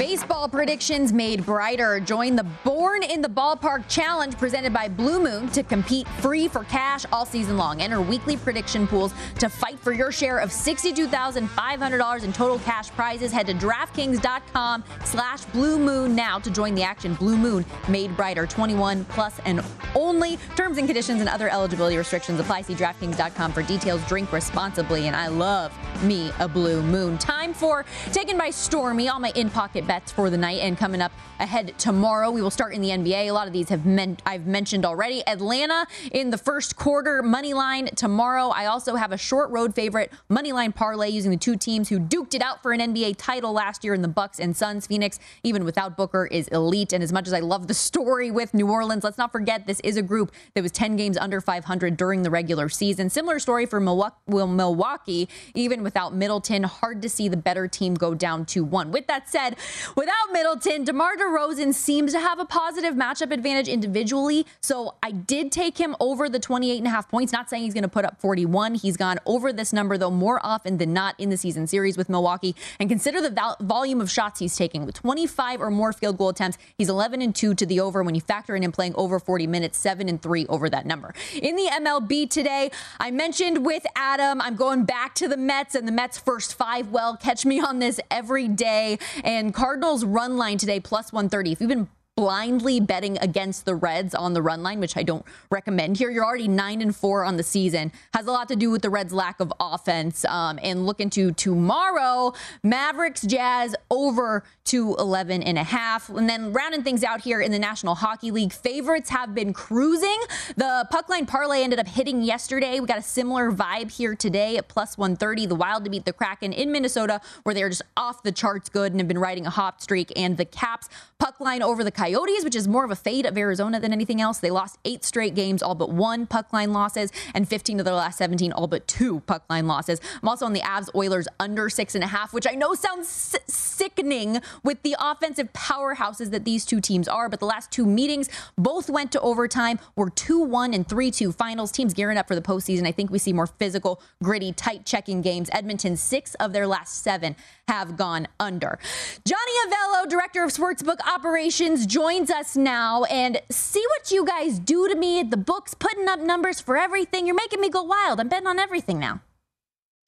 [0.00, 2.00] Baseball predictions made brighter.
[2.00, 6.64] Join the Born in the Ballpark Challenge presented by Blue Moon to compete free for
[6.64, 7.82] cash all season long.
[7.82, 13.30] Enter weekly prediction pools to fight for your share of $62,500 in total cash prizes.
[13.30, 17.12] Head to DraftKings.com slash Blue Moon now to join the action.
[17.12, 19.62] Blue Moon made brighter 21 plus and
[19.94, 20.38] only.
[20.56, 22.62] Terms and conditions and other eligibility restrictions apply.
[22.62, 24.02] See DraftKings.com for details.
[24.08, 25.08] Drink responsibly.
[25.08, 27.18] And I love me a Blue Moon.
[27.18, 30.60] Time for Taken by Stormy, all my in pocket bets for the night.
[30.60, 33.26] And coming up ahead tomorrow, we will start in the NBA.
[33.26, 33.80] A lot of these have
[34.24, 35.26] I've mentioned already.
[35.26, 38.50] Atlanta in the first quarter, money line tomorrow.
[38.50, 41.98] I also have a short road favorite money line parlay using the two teams who
[41.98, 44.86] duked it out for an NBA title last year in the Bucks and Suns.
[44.86, 46.92] Phoenix, even without Booker, is elite.
[46.92, 49.80] And as much as I love the story with New Orleans, let's not forget this
[49.80, 53.10] is a group that was 10 games under 500 during the regular season.
[53.10, 56.62] Similar story for Milwaukee, even without Middleton.
[56.62, 58.92] Hard to see the better team go down 2 1.
[58.92, 59.56] With that said,
[59.96, 64.46] Without Middleton, DeMar DeRozan seems to have a positive matchup advantage individually.
[64.60, 67.32] So I did take him over the 28 and a half points.
[67.32, 68.76] Not saying he's going to put up 41.
[68.76, 72.08] He's gone over this number, though, more often than not in the season series with
[72.08, 72.54] Milwaukee.
[72.78, 74.86] And consider the vol- volume of shots he's taking.
[74.86, 78.02] With 25 or more field goal attempts, he's 11 and 2 to the over.
[78.02, 81.14] When you factor in him playing over 40 minutes, 7 and 3 over that number.
[81.40, 85.86] In the MLB today, I mentioned with Adam, I'm going back to the Mets and
[85.86, 86.88] the Mets first five.
[86.88, 88.98] Well, catch me on this every day.
[89.24, 91.52] And Carl Cardinals run line today plus 130.
[91.52, 91.88] If you've been
[92.20, 96.10] blindly betting against the Reds on the run line, which I don't recommend here.
[96.10, 97.92] You're already nine and four on the season.
[98.12, 100.26] Has a lot to do with the Reds' lack of offense.
[100.26, 106.10] Um, and look into tomorrow, Mavericks Jazz over to 11 and a half.
[106.10, 110.20] And then rounding things out here in the National Hockey League, favorites have been cruising.
[110.56, 112.80] The puck line parlay ended up hitting yesterday.
[112.80, 115.46] We got a similar vibe here today at plus 130.
[115.46, 118.92] The Wild to beat the Kraken in Minnesota, where they're just off the charts good
[118.92, 120.12] and have been riding a hot streak.
[120.14, 123.24] And the Caps puck line over the Coyotes Coyotes, which is more of a fade
[123.24, 124.38] of Arizona than anything else.
[124.38, 127.94] They lost eight straight games, all but one puck line losses, and 15 of their
[127.94, 130.00] last 17, all but two puck line losses.
[130.20, 133.36] I'm also on the Avs Oilers under six and a half, which I know sounds
[133.46, 137.28] sickening with the offensive powerhouses that these two teams are.
[137.28, 141.32] But the last two meetings both went to overtime, were 2 1 and 3 2
[141.32, 141.70] finals.
[141.70, 142.86] Teams gearing up for the postseason.
[142.86, 145.48] I think we see more physical, gritty, tight checking games.
[145.52, 147.36] Edmonton, six of their last seven
[147.68, 148.78] have gone under.
[149.24, 154.88] Johnny Avello, Director of Sportsbook Operations, joins us now and see what you guys do
[154.88, 157.26] to me at the books, putting up numbers for everything.
[157.26, 158.20] You're making me go wild.
[158.20, 159.20] I'm betting on everything now.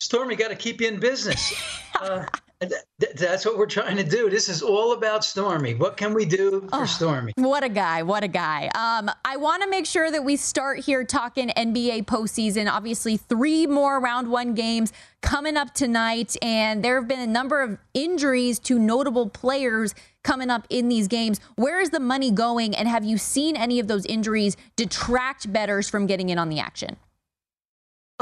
[0.00, 1.52] Storm, Stormy, got to keep you in business.
[2.00, 2.24] uh,
[2.68, 4.30] th- that's what we're trying to do.
[4.30, 5.74] This is all about Stormy.
[5.74, 7.32] What can we do for oh, Stormy?
[7.36, 8.02] What a guy.
[8.02, 8.70] What a guy.
[8.74, 12.70] Um, I want to make sure that we start here talking NBA postseason.
[12.70, 17.62] Obviously, three more round one games coming up tonight, and there have been a number
[17.62, 21.40] of injuries to notable players coming up in these games.
[21.56, 22.74] Where is the money going?
[22.74, 26.60] And have you seen any of those injuries detract bettors from getting in on the
[26.60, 26.96] action?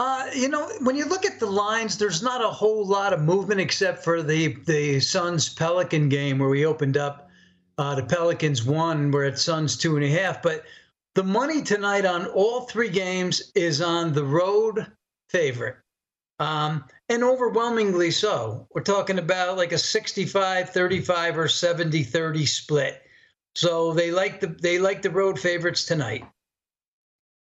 [0.00, 3.20] Uh, you know, when you look at the lines, there's not a whole lot of
[3.20, 7.28] movement except for the the Suns Pelican game where we opened up
[7.76, 9.10] Uh, the Pelicans won.
[9.10, 10.42] We're at Suns two and a half.
[10.42, 10.64] But
[11.14, 14.86] the money tonight on all three games is on the road
[15.28, 15.76] favorite.
[16.38, 18.66] Um, and overwhelmingly so.
[18.70, 23.02] We're talking about like a 65 35 or 70 30 split.
[23.54, 26.24] So they like the they like the road favorites tonight.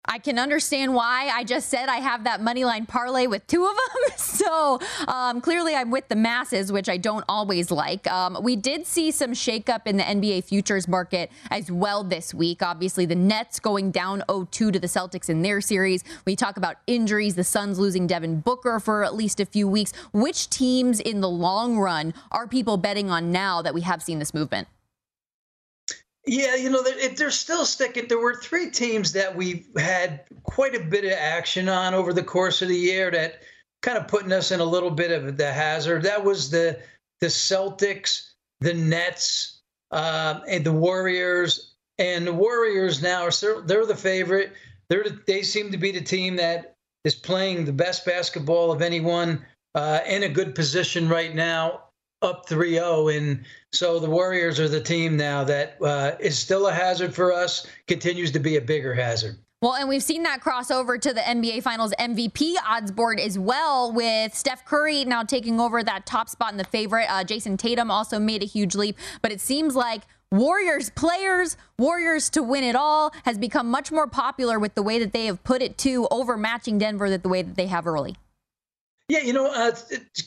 [0.05, 1.31] I can understand why.
[1.33, 4.17] I just said I have that money line parlay with two of them.
[4.17, 8.05] so um, clearly, I'm with the masses, which I don't always like.
[8.11, 12.61] Um, we did see some shakeup in the NBA futures market as well this week.
[12.61, 16.03] Obviously, the Nets going down 0 2 to the Celtics in their series.
[16.25, 19.93] We talk about injuries, the Suns losing Devin Booker for at least a few weeks.
[20.11, 24.19] Which teams in the long run are people betting on now that we have seen
[24.19, 24.67] this movement?
[26.25, 28.07] Yeah, you know, they're, still sticking.
[28.07, 32.23] There were three teams that we had quite a bit of action on over the
[32.23, 33.41] course of the year that
[33.81, 36.03] kind of putting us in a little bit of the hazard.
[36.03, 36.79] That was the
[37.19, 39.61] the Celtics, the Nets,
[39.91, 41.73] um, and the Warriors.
[41.99, 44.53] And the Warriors now are they're the favorite.
[44.89, 48.81] They're the, they seem to be the team that is playing the best basketball of
[48.81, 49.45] anyone
[49.75, 51.83] uh, in a good position right now
[52.21, 56.73] up 3-0 and so the warriors are the team now that uh, is still a
[56.73, 60.71] hazard for us continues to be a bigger hazard well, and we've seen that cross
[60.71, 65.57] over to the NBA Finals MVP odds board as well, with Steph Curry now taking
[65.61, 67.05] over that top spot in the favorite.
[67.09, 70.01] Uh, Jayson Tatum also made a huge leap, but it seems like
[70.33, 74.99] Warriors players, Warriors to win it all, has become much more popular with the way
[74.99, 78.17] that they have put it to overmatching Denver the way that they have early.
[79.09, 79.75] Yeah, you know, uh,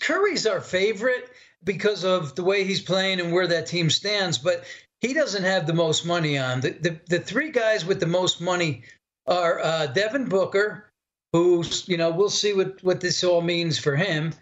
[0.00, 1.30] Curry's our favorite
[1.64, 4.64] because of the way he's playing and where that team stands, but
[5.00, 6.60] he doesn't have the most money on.
[6.60, 8.82] The, the, the three guys with the most money
[9.26, 10.90] are uh, Devin Booker,
[11.32, 14.32] who's, you know, we'll see what, what this all means for him,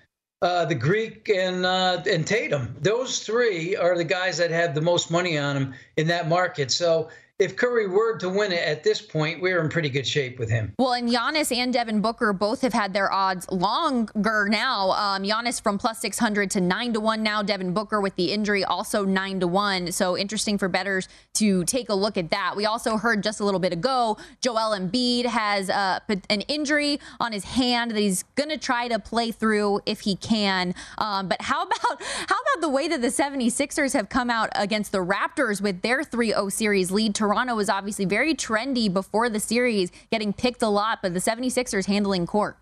[0.42, 2.76] uh, the Greek, and, uh, and Tatum.
[2.80, 6.70] Those three are the guys that have the most money on them in that market.
[6.70, 7.08] So
[7.40, 10.48] if Curry were to win it at this point, we're in pretty good shape with
[10.48, 10.72] him.
[10.78, 14.92] Well, and Giannis and Devin Booker both have had their odds longer now.
[14.92, 17.42] Um, Giannis from plus 600 to 9 to 1 now.
[17.42, 19.90] Devin Booker with the injury also 9 to 1.
[19.90, 22.54] So interesting for bettors to take a look at that.
[22.54, 25.98] We also heard just a little bit ago Joel Embiid has uh,
[26.30, 30.14] an injury on his hand that he's going to try to play through if he
[30.14, 30.72] can.
[30.98, 34.92] Um, but how about how about the way that the 76ers have come out against
[34.92, 37.16] the Raptors with their 3-0 series lead?
[37.24, 41.86] Toronto was obviously very trendy before the series, getting picked a lot, but the 76ers
[41.86, 42.58] handling court.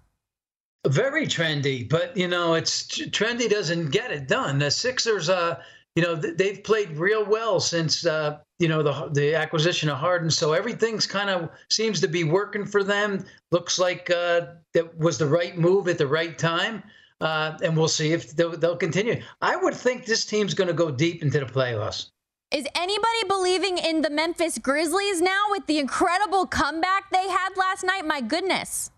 [0.87, 4.61] Very trendy, but you know, it's trendy doesn't get it done.
[4.61, 5.61] The Sixers, uh,
[5.97, 10.31] you know, they've played real well since uh, you know the the acquisition of Harden.
[10.31, 13.25] So everything's kind of seems to be working for them.
[13.51, 14.43] Looks like uh,
[14.75, 16.85] that was the right move at the right time.
[17.21, 19.23] Uh, and we'll see if they'll, they'll continue.
[19.41, 22.12] I would think this team's going to go deep into the playoffs.
[22.53, 27.83] Is anybody believing in the Memphis Grizzlies now with the incredible comeback they had last
[27.83, 28.05] night?
[28.05, 28.91] My goodness.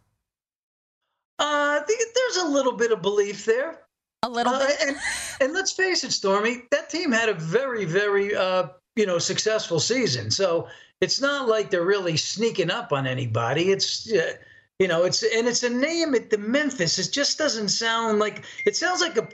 [1.38, 3.82] Uh, there's a little bit of belief there.
[4.24, 4.76] A little uh, bit.
[4.84, 4.96] and,
[5.40, 9.78] and let's face it, Stormy, that team had a very, very, uh, you know, successful
[9.78, 10.32] season.
[10.32, 10.66] So
[11.00, 13.70] it's not like they're really sneaking up on anybody.
[13.70, 14.32] It's, uh,
[14.80, 16.98] you know, it's and it's a name at the Memphis.
[16.98, 19.28] It just doesn't sound like it sounds like a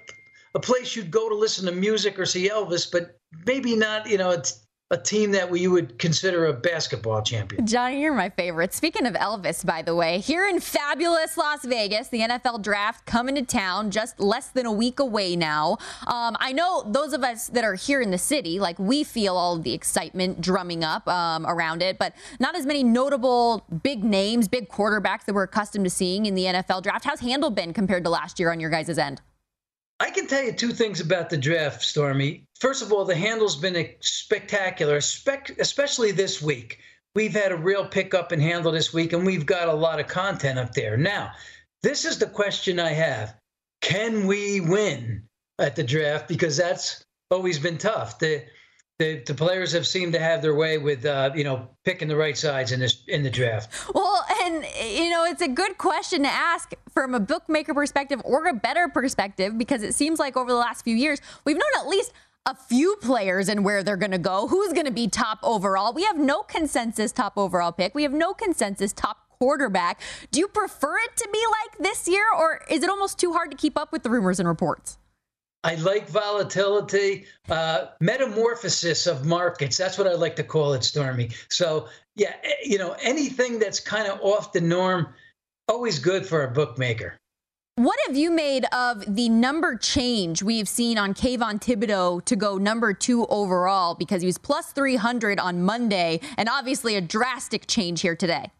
[0.54, 4.18] a place you'd go to listen to music or see Elvis, but maybe not, you
[4.18, 7.64] know, it's a team that we would consider a basketball champion.
[7.64, 8.74] Johnny, you're my favorite.
[8.74, 13.36] Speaking of Elvis, by the way, here in fabulous Las Vegas, the NFL draft coming
[13.36, 15.78] to town just less than a week away now.
[16.08, 19.36] Um, I know those of us that are here in the city, like we feel
[19.36, 24.48] all the excitement drumming up um, around it, but not as many notable big names,
[24.48, 27.04] big quarterbacks that we're accustomed to seeing in the NFL draft.
[27.04, 29.22] How's Handle been compared to last year on your guys' end?
[30.00, 32.46] I can tell you two things about the draft, Stormy.
[32.58, 36.78] First of all, the handle's been spectacular, especially this week.
[37.14, 40.06] We've had a real pickup in handle this week, and we've got a lot of
[40.06, 40.96] content up there.
[40.96, 41.32] Now,
[41.82, 43.36] this is the question I have
[43.82, 45.24] Can we win
[45.58, 46.28] at the draft?
[46.28, 48.18] Because that's always been tough.
[48.18, 48.44] The
[49.00, 52.16] the, the players have seemed to have their way with uh, you know picking the
[52.16, 53.72] right sides in this in the draft.
[53.94, 58.46] Well, and you know it's a good question to ask from a bookmaker perspective or
[58.46, 61.88] a bettor perspective because it seems like over the last few years we've known at
[61.88, 62.12] least
[62.44, 65.94] a few players and where they're going to go, who's going to be top overall.
[65.94, 67.94] We have no consensus top overall pick.
[67.94, 70.00] We have no consensus top quarterback.
[70.30, 73.50] Do you prefer it to be like this year, or is it almost too hard
[73.50, 74.98] to keep up with the rumors and reports?
[75.62, 79.76] I like volatility, uh, metamorphosis of markets.
[79.76, 81.30] That's what I like to call it, Stormy.
[81.50, 85.08] So, yeah, eh, you know, anything that's kind of off the norm,
[85.68, 87.18] always good for a bookmaker.
[87.76, 92.58] What have you made of the number change we've seen on Kayvon Thibodeaux to go
[92.58, 98.02] number two overall because he was plus 300 on Monday and obviously a drastic change
[98.02, 98.50] here today?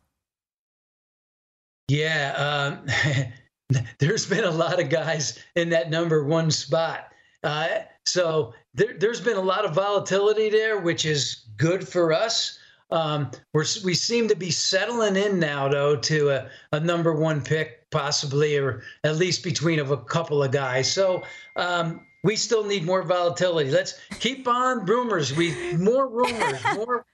[1.89, 2.87] Yeah, um,
[3.99, 7.13] there's been a lot of guys in that number one spot.
[7.43, 7.69] Uh,
[8.05, 12.59] so there, has been a lot of volatility there, which is good for us.
[12.91, 17.41] Um, we're, we seem to be settling in now, though, to a, a, number one
[17.41, 20.93] pick, possibly, or at least between of a couple of guys.
[20.93, 21.23] So
[21.55, 23.71] um, we still need more volatility.
[23.71, 25.35] Let's keep on rumors.
[25.35, 27.07] We more rumors, more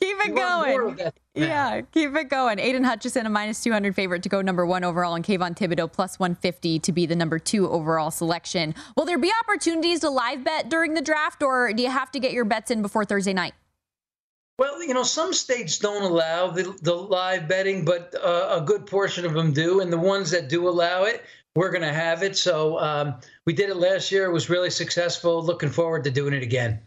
[0.00, 0.98] Keep it going.
[1.34, 2.58] Yeah, keep it going.
[2.58, 6.18] Aidan Hutchinson, a minus 200 favorite to go number one overall, and Kayvon Thibodeaux plus
[6.18, 8.74] 150 to be the number two overall selection.
[8.96, 12.20] Will there be opportunities to live bet during the draft, or do you have to
[12.20, 13.54] get your bets in before Thursday night?
[14.56, 18.86] Well, you know, some states don't allow the, the live betting, but uh, a good
[18.86, 19.80] portion of them do.
[19.80, 21.24] And the ones that do allow it,
[21.56, 22.36] we're going to have it.
[22.36, 23.14] So um,
[23.46, 24.26] we did it last year.
[24.26, 25.42] It was really successful.
[25.42, 26.80] Looking forward to doing it again.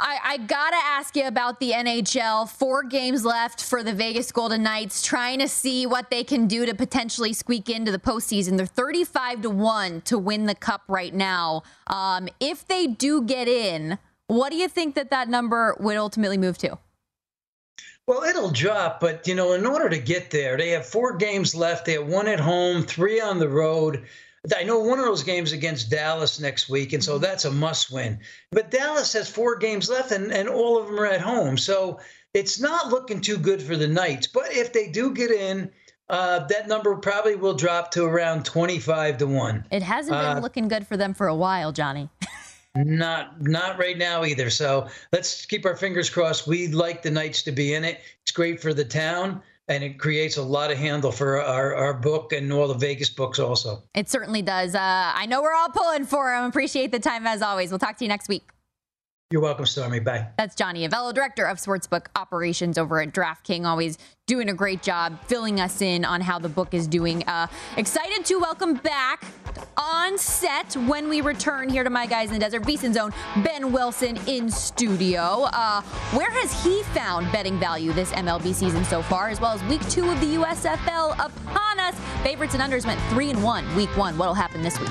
[0.00, 2.48] I, I, gotta ask you about the NHL.
[2.48, 6.66] Four games left for the Vegas Golden Knights, trying to see what they can do
[6.66, 8.56] to potentially squeak into the postseason.
[8.56, 11.62] They're 35 to 1 to win the cup right now.
[11.86, 16.38] Um, if they do get in, what do you think that that number would ultimately
[16.38, 16.76] move to?
[18.06, 21.54] Well, it'll drop, but you know, in order to get there, they have four games
[21.54, 21.86] left.
[21.86, 24.04] They have one at home, three on the road.
[24.54, 27.22] I know one of those games against Dallas next week, and so mm-hmm.
[27.22, 28.18] that's a must win.
[28.50, 31.56] But Dallas has four games left, and, and all of them are at home.
[31.56, 32.00] So
[32.34, 34.26] it's not looking too good for the Knights.
[34.26, 35.70] But if they do get in,
[36.10, 39.66] uh, that number probably will drop to around 25 to 1.
[39.70, 42.10] It hasn't been uh, looking good for them for a while, Johnny.
[42.74, 44.50] not not right now either.
[44.50, 46.46] So let's keep our fingers crossed.
[46.46, 48.00] We'd like the Knights to be in it.
[48.22, 51.94] It's great for the town and it creates a lot of handle for our, our
[51.94, 53.82] book and all the Vegas books also.
[53.94, 54.74] It certainly does.
[54.74, 56.44] Uh, I know we're all pulling for him.
[56.44, 57.70] Appreciate the time as always.
[57.70, 58.53] We'll talk to you next week.
[59.34, 59.98] You're welcome, Stormy.
[59.98, 60.28] Bye.
[60.38, 63.66] That's Johnny Avello, Director of Sportsbook Operations over at DraftKings.
[63.66, 67.24] Always doing a great job filling us in on how the book is doing.
[67.26, 69.24] Uh, excited to welcome back
[69.76, 73.12] on set when we return here to My Guys in the Desert, VSiN Zone,
[73.42, 75.48] Ben Wilson in studio.
[75.52, 75.82] Uh,
[76.12, 79.84] where has he found betting value this MLB season so far, as well as week
[79.88, 81.98] two of the USFL upon us?
[82.22, 84.16] Favorites and unders went three and one week one.
[84.16, 84.90] What'll happen this week?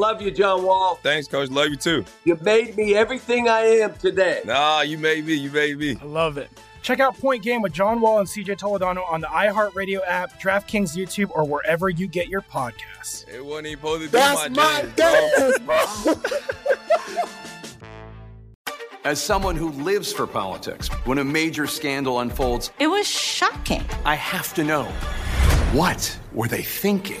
[0.00, 0.98] Love you, John Wall.
[1.02, 1.50] Thanks, coach.
[1.50, 2.06] Love you too.
[2.24, 4.40] You made me everything I am today.
[4.46, 5.34] Nah, you made me.
[5.34, 5.98] You made me.
[6.00, 6.48] I love it.
[6.80, 10.96] Check out Point Game with John Wall and CJ Toledano on the iHeartRadio app, DraftKings
[10.96, 13.28] YouTube, or wherever you get your podcasts.
[13.28, 15.58] It wasn't even supposed to be That's my, my dance,
[19.04, 23.84] As someone who lives for politics, when a major scandal unfolds, It was shocking.
[24.06, 24.84] I have to know
[25.74, 27.20] what were they thinking?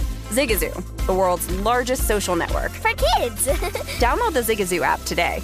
[0.31, 2.71] Zigazoo, the world's largest social network.
[2.71, 3.47] For kids.
[3.99, 5.41] Download the Zigazoo app today.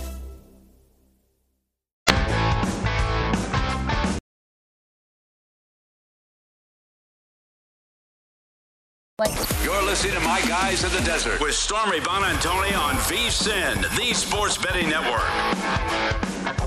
[9.63, 14.57] You're listening to My Guys in the Desert with Stormy Buonantony on VSIN, the Sports
[14.57, 16.66] Betting Network.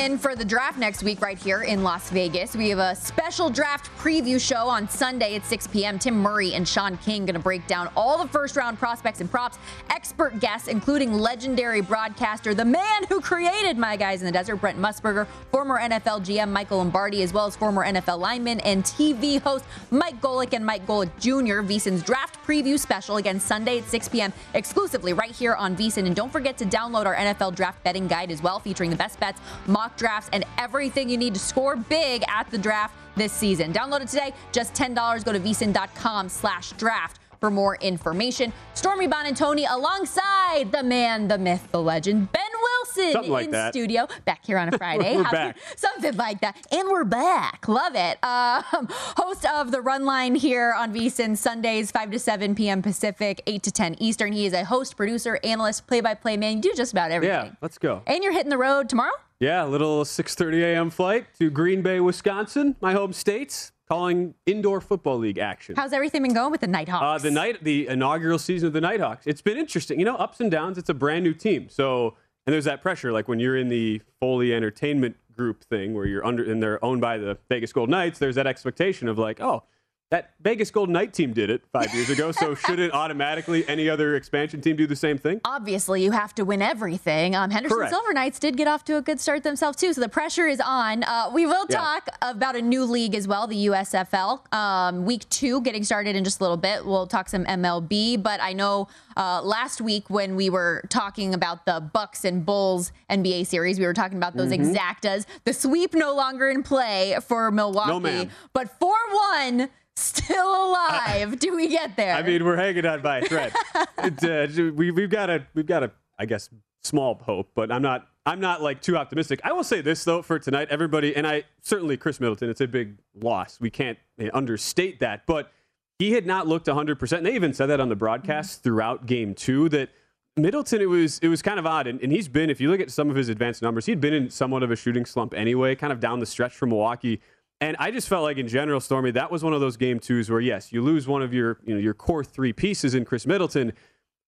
[0.00, 2.56] In for the draft next week right here in Las Vegas.
[2.56, 5.98] We have a special draft preview show on Sunday at 6 p.m.
[5.98, 9.30] Tim Murray and Sean King going to break down all the first round prospects and
[9.30, 9.58] props,
[9.90, 14.78] expert guests, including legendary broadcaster, the man who created My Guys in the Desert, Brent
[14.78, 19.66] Musburger, former NFL GM Michael Lombardi, as well as former NFL lineman and TV host
[19.90, 21.60] Mike Golic and Mike Golic Jr.
[21.60, 24.32] VSiN's draft preview special again Sunday at 6 p.m.
[24.54, 26.06] exclusively right here on VSiN.
[26.06, 29.20] And don't forget to download our NFL draft betting guide as well, featuring the best
[29.20, 33.72] bets, mock drafts, and everything you need to score big at the draft this season.
[33.72, 35.24] Download it today, just $10.
[35.24, 38.52] Go to vsin.com slash draft for more information.
[38.74, 43.72] Stormy Buonantony alongside the man, the myth, the legend, Ben Wilson Something like in that.
[43.72, 44.06] studio.
[44.26, 45.16] Back here on a Friday.
[45.16, 45.56] We're back.
[45.74, 46.56] Something like that.
[46.70, 47.66] And we're back.
[47.66, 48.22] Love it.
[48.22, 52.82] Um, host of the Run Line here on VSiN Sundays, 5 to 7 p.m.
[52.82, 54.32] Pacific, 8 to 10 Eastern.
[54.32, 56.56] He is a host, producer, analyst, play-by-play man.
[56.56, 57.46] You do just about everything.
[57.46, 58.02] Yeah, let's go.
[58.06, 59.12] And you're hitting the road tomorrow?
[59.40, 60.90] Yeah, a little 6:30 a.m.
[60.90, 65.76] flight to Green Bay, Wisconsin, my home state, calling indoor football league action.
[65.76, 67.02] How's everything been going with the Nighthawks?
[67.02, 69.26] Uh, the night, the inaugural season of the Nighthawks.
[69.26, 69.98] It's been interesting.
[69.98, 70.76] You know, ups and downs.
[70.76, 72.16] It's a brand new team, so
[72.46, 73.12] and there's that pressure.
[73.12, 77.00] Like when you're in the Foley Entertainment Group thing, where you're under and they're owned
[77.00, 78.18] by the Vegas Gold Knights.
[78.18, 79.62] There's that expectation of like, oh,
[80.10, 84.16] that Vegas Golden Knight team did it five years ago, so shouldn't automatically any other
[84.16, 85.40] expansion team do the same thing?
[85.44, 87.36] Obviously, you have to win everything.
[87.36, 87.92] Um, Henderson Correct.
[87.92, 90.60] Silver Knights did get off to a good start themselves too, so the pressure is
[90.60, 91.04] on.
[91.04, 91.76] Uh, we will Yeah.
[91.76, 94.42] talk about a new league as well, the USFL.
[94.52, 96.84] Um, week two getting started in just a little bit.
[96.84, 101.66] We'll talk some MLB, but I know uh, last week when we were talking about
[101.66, 104.74] the Bucks and Bulls NBA series, we were talking about those Mhm.
[104.74, 105.26] exactas.
[105.44, 108.30] The sweep no longer in play for Milwaukee, ma'am.
[108.52, 108.96] but four
[109.32, 109.68] one.
[110.00, 111.38] Still alive.
[111.38, 112.14] Do we get there?
[112.14, 113.52] I mean, we're hanging on by a thread.
[113.98, 116.48] it, uh, we, we've got a, we've got a, I guess,
[116.82, 119.40] small hope, but I'm not, I'm not like too optimistic.
[119.44, 122.48] I will say this though for tonight, everybody, and I certainly Khris Middleton.
[122.48, 123.60] It's a big loss.
[123.60, 125.52] We can't uh, understate that, but
[125.98, 126.98] he had not looked 100.
[126.98, 129.90] percent And They even said that on the broadcast throughout Game Two that
[130.36, 132.48] Middleton, it was it was kind of odd, and, and he's been.
[132.48, 134.76] If you look at some of his advanced numbers, he'd been in somewhat of a
[134.76, 137.20] shooting slump anyway, kind of down the stretch from Milwaukee.
[137.60, 140.30] And I just felt like in general, Stormy, that was one of those game twos
[140.30, 143.26] where yes, you lose one of your you know your core three pieces in Khris
[143.26, 143.72] Middleton.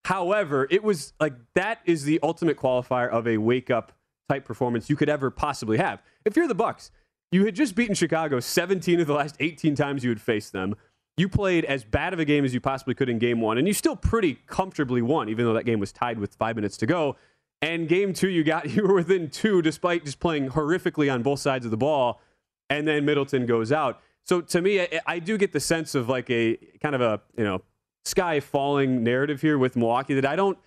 [0.04, 3.92] However, it was like that is the ultimate qualifier of a wake up
[4.28, 6.02] type performance you could ever possibly have.
[6.24, 6.90] If you're the Bucks,
[7.30, 10.74] you had just beaten Chicago 17 of the last 18 times you had faced them.
[11.16, 13.66] You played as bad of a game as you possibly could in game one, and
[13.66, 16.86] you still pretty comfortably won, even though that game was tied with five minutes to
[16.86, 17.16] go.
[17.60, 21.40] And game two, you got you were within two, despite just playing horrifically on both
[21.40, 22.20] sides of the ball.
[22.72, 24.00] And then Middleton goes out.
[24.24, 27.20] So to me, I, I do get the sense of like a kind of a
[27.36, 27.62] you know
[28.04, 30.58] sky falling narrative here with Milwaukee that I don't,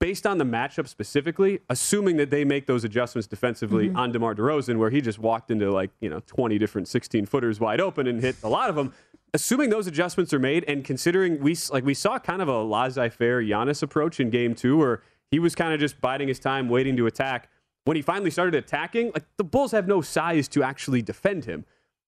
[0.00, 3.96] based on the matchup specifically, assuming that they make those adjustments defensively Mhm.
[3.96, 7.60] on DeMar DeRozan, where he just walked into like you know 20 different 16 footers
[7.60, 8.92] wide open and hit a lot of them.
[9.32, 13.42] Assuming those adjustments are made, and considering we like we saw kind of a laissez-faire
[13.42, 16.96] Giannis approach in Game Two, where he was kind of just biding his time, waiting
[16.96, 17.48] to attack.
[17.84, 21.64] When he finally started attacking, like the Bulls have no size to actually defend him.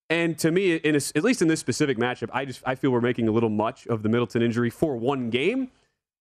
[0.09, 2.91] And to me, in a, at least in this specific matchup, I just I feel
[2.91, 5.71] we're making a little much of the Middleton injury for one game.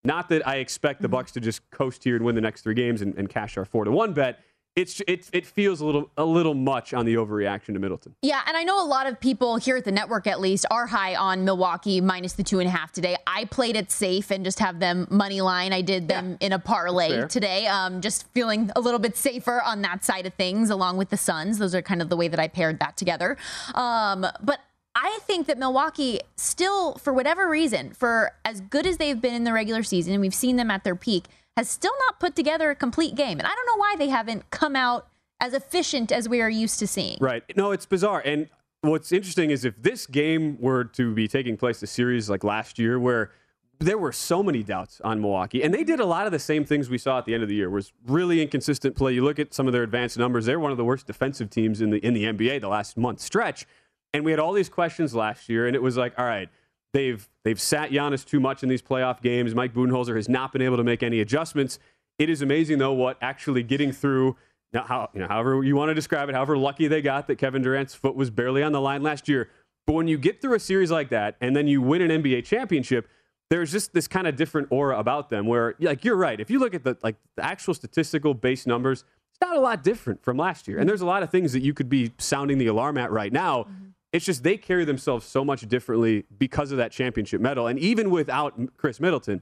[0.03, 1.13] Not that I expect the mm-hmm.
[1.13, 3.65] Bucks to just coast here and win the next three games and, and cash our
[3.65, 4.39] four to one bet.
[4.75, 8.13] It's it it feels a little a little much on the overreaction to Middleton.
[8.21, 10.85] Yeah, and I know a lot of people here at the network, at least, are
[10.85, 13.15] high on Milwaukee minus the two and a half today.
[13.25, 15.71] I played it safe and just have them money line.
[15.71, 17.67] I did them in a parlay today.
[17.67, 21.17] Um, just feeling a little bit safer on that side of things, along with the
[21.17, 21.57] Suns.
[21.57, 23.37] Those are kind of the way that I paired that together.
[23.75, 24.59] Um, but
[24.93, 29.45] I think that Milwaukee still, for whatever reason, for as good as they've been in
[29.45, 31.25] the regular season, and we've seen them at their peak,
[31.57, 33.39] has still not put together a complete game.
[33.39, 35.07] And I don't know why they haven't come out
[35.39, 37.17] as efficient as we are used to seeing.
[37.19, 37.43] Right.
[37.55, 38.21] No, it's bizarre.
[38.25, 38.49] And
[38.81, 42.77] what's interesting is if this game were to be taking place the series like last
[42.79, 43.31] year, where
[43.79, 46.63] there were so many doubts on Milwaukee, and they did a lot of the same
[46.63, 47.69] things we saw at the end of the year.
[47.69, 49.13] Was really inconsistent play.
[49.13, 51.81] You look at some of their advanced numbers; they're one of the worst defensive teams
[51.81, 53.65] in the in the NBA the last month stretch.
[54.13, 56.49] And we had all these questions last year, and it was like, all right,
[56.95, 59.53] they've they've sat Giannis too much in these playoff games.
[59.53, 61.77] Mike Budenholzer has not been able to make any adjustments.
[62.17, 64.37] It is amazing though what actually getting through
[64.73, 67.37] now how you know however you want to describe it, however lucky they got that
[67.37, 69.49] Kevin Durant's foot was barely on the line last year.
[69.85, 72.45] But when you get through a series like that and then you win an NBA
[72.45, 73.07] championship,
[73.49, 76.39] there's just this kind of different aura about them where like you're right.
[76.39, 79.83] If you look at the like the actual statistical base numbers, it's not a lot
[79.83, 80.79] different from last year.
[80.79, 83.33] And there's a lot of things that you could be sounding the alarm at right
[83.33, 83.63] now.
[83.63, 83.85] Mm-hmm.
[84.15, 87.67] It's just they carry themselves so much differently because of that championship medal.
[87.67, 89.41] And even without Khris Middleton,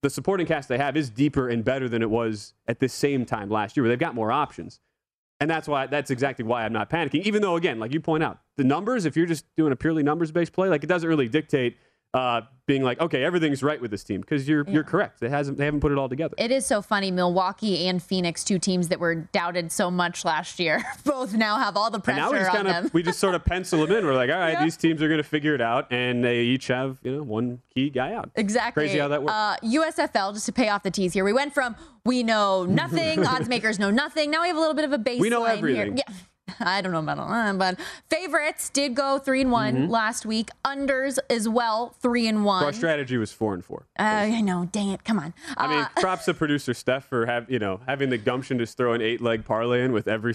[0.00, 3.24] the supporting cast they have is deeper and better than it was at this same
[3.24, 4.78] time last year, where they've got more options.
[5.40, 7.22] And that's why that's exactly why I'm not panicking.
[7.22, 10.04] Even though, again, like you point out, the numbers, if you're just doing a purely
[10.04, 11.76] numbers based play, like it doesn't really dictate
[12.14, 15.22] uh, being like, okay, everything's right with this team because you're you're correct.
[15.22, 16.34] It hasn't they haven't put it all together.
[16.38, 17.10] It is so funny.
[17.10, 21.76] Milwaukee and Phoenix, two teams that were doubted so much last year, both now have
[21.76, 22.84] all the And pressure now we just on kind them.
[22.86, 24.04] of we just sort of pencil them in.
[24.06, 26.68] We're like, all right, these teams are going to figure it out, and they each
[26.68, 28.30] have you know one key guy out.
[28.36, 28.82] Exactly.
[28.84, 29.32] Crazy how that works.
[29.32, 33.26] Uh, USFL, just to pay off the tees here, we went from we know nothing,
[33.26, 34.30] odds makers know nothing.
[34.30, 35.56] Now we have a little bit of a baseline We know here.
[35.56, 35.96] everything.
[35.96, 36.14] Yeah.
[36.60, 37.78] I don't know about that, but
[38.10, 39.88] favorites did go three and one Mhm.
[39.90, 40.50] last week.
[40.64, 42.64] Unders as well, three and one.
[42.64, 43.86] our strategy was four and four.
[43.98, 45.34] Uh, I know, dang it, come on.
[45.56, 48.66] I mean, Uh, props to producer Steph for have you know having the gumption to
[48.66, 50.34] throw an eight leg parlay in with every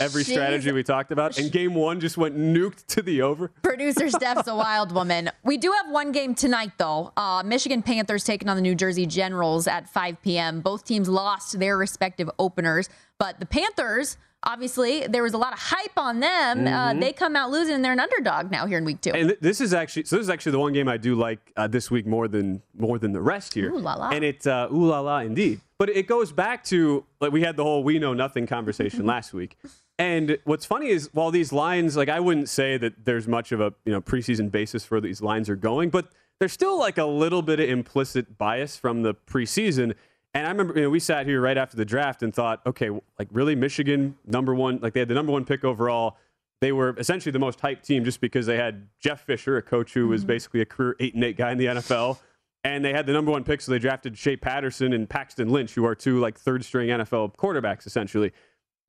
[0.00, 1.38] every strategy we talked about.
[1.38, 3.48] And game one just went nuked to the over.
[3.62, 5.30] Producer Steph's a wild woman.
[5.44, 7.12] We do have one game tonight, though.
[7.16, 10.60] Uh, Michigan Panthers taking on the New Jersey Generals at 5 p.m.
[10.60, 12.88] Both teams lost their respective openers,
[13.18, 16.66] but the Panthers obviously there was a lot of hype on them.
[16.66, 17.00] Uh, Mhm.
[17.00, 19.10] they come out losing, and they're an underdog now here in week two.
[19.12, 20.16] And th- this is actually so.
[20.16, 22.98] This is actually the one game I do like uh, this week more than more
[22.98, 23.72] than the rest here.
[23.72, 24.10] Ooh la la.
[24.10, 25.60] And it uh, ooh la la indeed.
[25.78, 29.32] But it goes back to like we had the whole we know nothing conversation last
[29.34, 29.56] week.
[29.98, 33.60] And what's funny is while these lines like I wouldn't say that there's much of
[33.60, 36.08] a you know preseason basis for these lines are going, but
[36.40, 39.94] there's still like a little bit of implicit bias from the preseason.
[40.34, 42.90] And I remember, you know, we sat here right after the draft and thought, okay,
[43.18, 46.16] like really, Michigan number one, like they had the number one pick overall.
[46.60, 49.94] They were essentially the most hyped team just because they had Jeff Fisher, a coach
[49.94, 50.28] who was mm-hmm.
[50.28, 52.18] basically a career eight and eight guy in the NFL,
[52.64, 55.74] and they had the number one pick, so they drafted Shea Patterson and Paxton Lynch,
[55.74, 58.32] who are two like third string NFL quarterbacks essentially.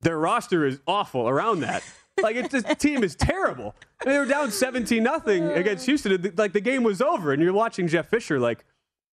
[0.00, 1.84] Their roster is awful around that.
[2.20, 3.74] Like it's this team is terrible.
[4.04, 6.32] They were down 17 nothing against Houston.
[6.36, 8.64] Like the game was over, and you're watching Jeff Fisher like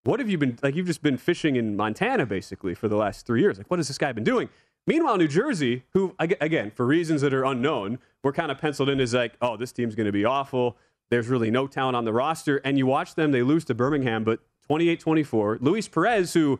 [0.04, 3.26] what have you been like you've just been fishing in montana basically for the last
[3.26, 3.58] three years.
[3.58, 4.50] Like what has this guy been doing?
[4.86, 9.00] Meanwhile new jersey who again for reasons that are unknown we're kind of penciled in
[9.00, 10.78] as like oh this team's going to be awful.
[11.10, 12.58] There's really no talent on the roster.
[12.58, 14.40] And you watch them they lose to birmingham but
[14.70, 16.60] 28-24 luis perez who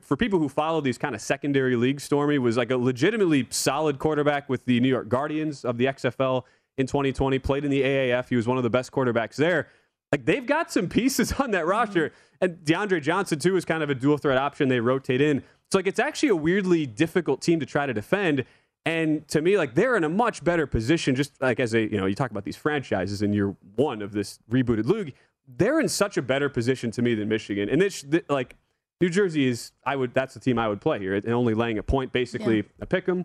[0.00, 3.98] for- people who follow these kind of secondary league stormy was like a legitimately solid
[3.98, 6.44] quarterback with the new york guardians of the xfl
[6.78, 9.68] in 2020 played in the aaf he was one of the best quarterbacks there
[10.12, 12.08] like they've got some pieces on that roster.
[12.10, 12.16] Mm-hmm.
[12.42, 14.68] And DeAndre Johnson, too, is kind of a dual threat option.
[14.68, 15.42] They rotate in.
[15.70, 18.44] So like it's actually a weirdly difficult team to try to defend.
[18.84, 21.96] And to me, like they're in a much better position, just like as a, you
[21.98, 25.14] know, you talk about these franchises and you're one of this rebooted league.
[25.56, 27.68] They're in such a better position to me than Michigan.
[27.68, 28.56] And it's like
[29.00, 31.14] New Jersey is, I would, that's the team I would play here.
[31.14, 32.62] And only laying a point, basically, Yeah.
[32.80, 33.24] a pick 'em.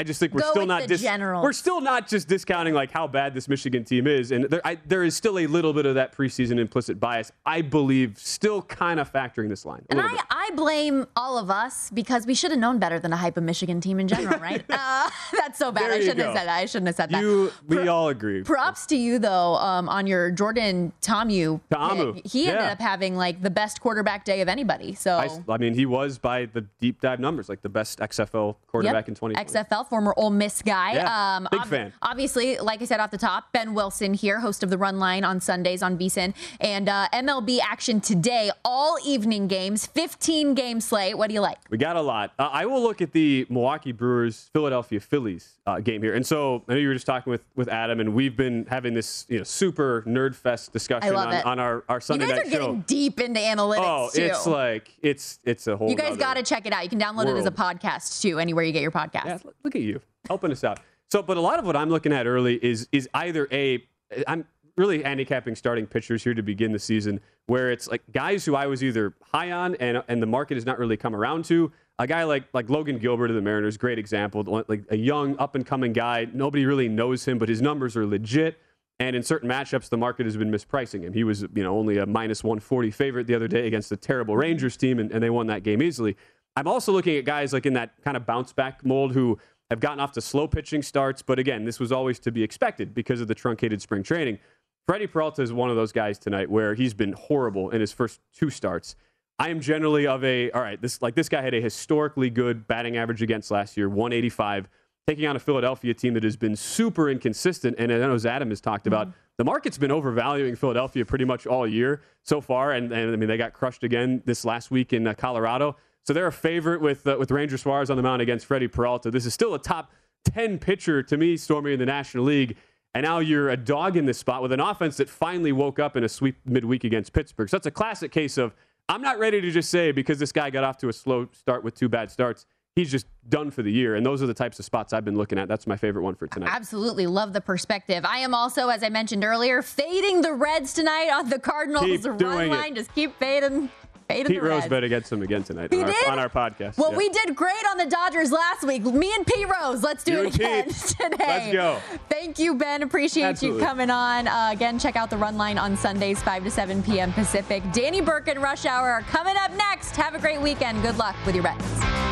[0.00, 1.42] I just think we're Go still not dis- generals.
[1.42, 4.78] we're still not just discounting like how bad this Michigan team is, and there I,
[4.86, 7.32] there is still a little bit of that preseason implicit bias.
[7.44, 9.82] I believe still kind of factoring this line.
[9.90, 10.20] a And I, bit.
[10.30, 13.42] I blame all of us because we should have known better than a hype of
[13.44, 14.64] Michigan team in general, right?
[14.70, 15.90] uh, that's so bad.
[15.90, 16.24] There I shouldn't go.
[16.28, 16.56] have said that.
[16.58, 17.20] I shouldn't have said that.
[17.20, 18.42] You, we all agree.
[18.42, 21.60] Props to you though um, on your Jordan Ta'amu.
[21.68, 22.26] Pick.
[22.26, 22.72] He ended yeah.
[22.72, 24.94] up having like the best quarterback day of anybody.
[24.94, 28.56] So I, I mean, he was by the deep dive numbers, like the best XFL
[28.66, 29.08] quarterback Yep.
[29.08, 29.34] in 2020.
[29.68, 30.94] XFL, former Ole Miss guy.
[30.94, 31.92] Yeah, um, big fan.
[32.00, 35.24] Obviously, like I said off the top, Ben Wilson here, host of the Run Line
[35.24, 36.32] on Sundays on VSIN.
[36.60, 41.18] And uh, MLB action today, all evening games, 15 game slate.
[41.18, 41.58] What do you like?
[41.68, 42.32] We got a lot.
[42.38, 46.62] Uh, I will look at the Milwaukee Brewers Philadelphia Phillies uh, game here, and so
[46.68, 49.38] I know you were just talking with, with Adam, and we've been having this you
[49.38, 52.28] know super nerd fest discussion on, on our, our Sunday show.
[52.28, 52.66] you guys night are show.
[52.66, 54.22] getting deep into analytics oh, too.
[54.22, 55.90] it's like it's it's a whole.
[55.90, 56.84] you guys got to check it out.
[56.84, 59.44] You can download it as a podcast too, anywhere you get your podcast.
[59.70, 60.80] Look at you helping us out.
[61.10, 63.84] So, but a lot of what I'm looking at early is is either a
[64.26, 64.44] I'm
[64.76, 68.66] really handicapping starting pitchers here to begin the season, where it's like guys who I
[68.66, 71.70] was either high on and and the market has not really come around to.
[72.00, 74.64] A guy like like Logan Gilbert of the Mariners, great example.
[74.68, 78.06] Like a young up and coming guy, nobody really knows him, but his numbers are
[78.06, 78.58] legit.
[78.98, 81.14] And in certain matchups, the market has been mispricing him.
[81.14, 84.36] He was, you know, only a minus 140 favorite the other day against a terrible
[84.36, 86.18] Rangers team, and, and they won that game easily.
[86.54, 89.38] I'm also looking at guys like in that kind of bounce back mold who
[89.70, 92.92] have gotten off to slow pitching starts, but again, this was always to be expected
[92.92, 94.38] because of the truncated spring training.
[94.86, 98.20] Freddie Peralta is one of those guys tonight where he's been horrible in his first
[98.34, 98.96] two starts.
[99.38, 100.80] I am generally of a all right.
[100.80, 104.68] This like this guy had a historically good batting average against last year, 185,
[105.06, 107.76] taking on a Philadelphia team that has been super inconsistent.
[107.78, 109.08] And I know as Adam has talked about,
[109.38, 112.72] the market's been overvaluing Philadelphia pretty much all year so far.
[112.72, 115.76] And, and I mean, they got crushed again this last week in uh, Colorado.
[116.04, 119.10] So they're a favorite with uh, with Ranger Suarez on the mound against Freddie Peralta.
[119.10, 119.92] This is still a top
[120.24, 122.56] 10 pitcher to me, Stormy in the National League.
[122.94, 125.96] And now you're a dog in this spot with an offense that finally woke up
[125.96, 127.48] in a sweep midweek against Pittsburgh.
[127.48, 128.52] So that's a classic case of
[128.88, 131.62] I'm not ready to just say because this guy got off to a slow start
[131.62, 133.94] with two bad starts, he's just done for the year.
[133.94, 135.46] And those are the types of spots I've been looking at.
[135.46, 136.50] That's my favorite one for tonight.
[136.52, 138.04] Absolutely love the perspective.
[138.04, 142.04] I am also, as I mentioned earlier, fading the Reds tonight on the Cardinals Keep
[142.04, 142.74] run doing it.
[142.74, 143.70] Just keep fading
[144.18, 144.68] Pete the Rose Reds.
[144.68, 146.76] bet against him again tonight on our, on our podcast.
[146.78, 146.98] Well, Yeah.
[146.98, 148.82] we did great on the Dodgers last week.
[148.84, 149.82] Me and Pete Rose.
[149.82, 150.74] Let's do You it again Pete.
[151.00, 151.16] today.
[151.18, 151.78] Let's go.
[152.08, 152.82] Thank you, Ben.
[152.82, 153.60] Appreciate Absolutely.
[153.62, 154.28] you coming on.
[154.28, 157.12] Uh, again, check out the run line on Sundays, 5 to 7 p.m.
[157.12, 157.62] Pacific.
[157.72, 159.96] Danny Burke and Rush Hour are coming up next.
[159.96, 160.82] Have a great weekend.
[160.82, 162.09] Good luck with your bets.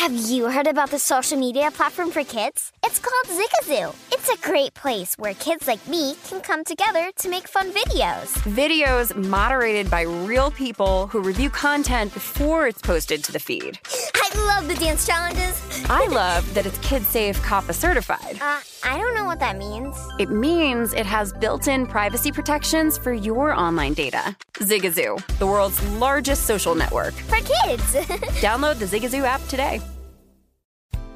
[0.00, 2.72] Have you heard about the social media platform for kids?
[2.82, 3.94] It's called Zigazoo.
[4.10, 7.72] It's It's a great place where kids like me can come together to make fun
[7.72, 8.28] videos.
[8.54, 13.78] Videos moderated by real people who review content before it's posted to the feed.
[14.32, 15.60] I love the dance challenges.
[15.88, 18.38] I love that it's Kid Safe COPPA certified.
[18.40, 19.96] Uh, I don't know what that means.
[20.18, 24.36] It means it has built in privacy protections for your online data.
[24.54, 27.14] Zigazoo, the world's largest social network.
[27.14, 27.94] For kids.
[28.40, 29.80] Download the Zigazoo app today.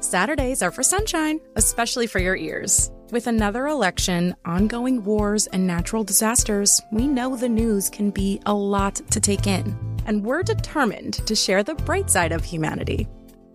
[0.01, 2.91] Saturdays are for sunshine, especially for your ears.
[3.11, 8.53] With another election, ongoing wars, and natural disasters, we know the news can be a
[8.53, 9.94] lot to take in.
[10.05, 13.07] And we're determined to share the bright side of humanity.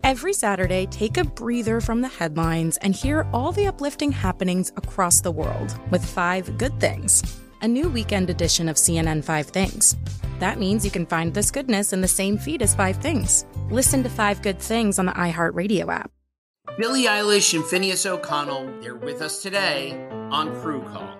[0.02, 5.20] Every Saturday, take a breather from the headlines and hear all the uplifting happenings across
[5.20, 9.96] the world with Five Good Things, a new weekend edition of CNN Five Things.
[10.38, 13.44] That means you can find this goodness in the same feed as Five Things.
[13.70, 16.10] Listen to Five Good Things on the iHeartRadio app.
[16.78, 19.92] Billie Eilish and Finneas O'Connell, they're with us today
[20.30, 21.19] on Crew Call.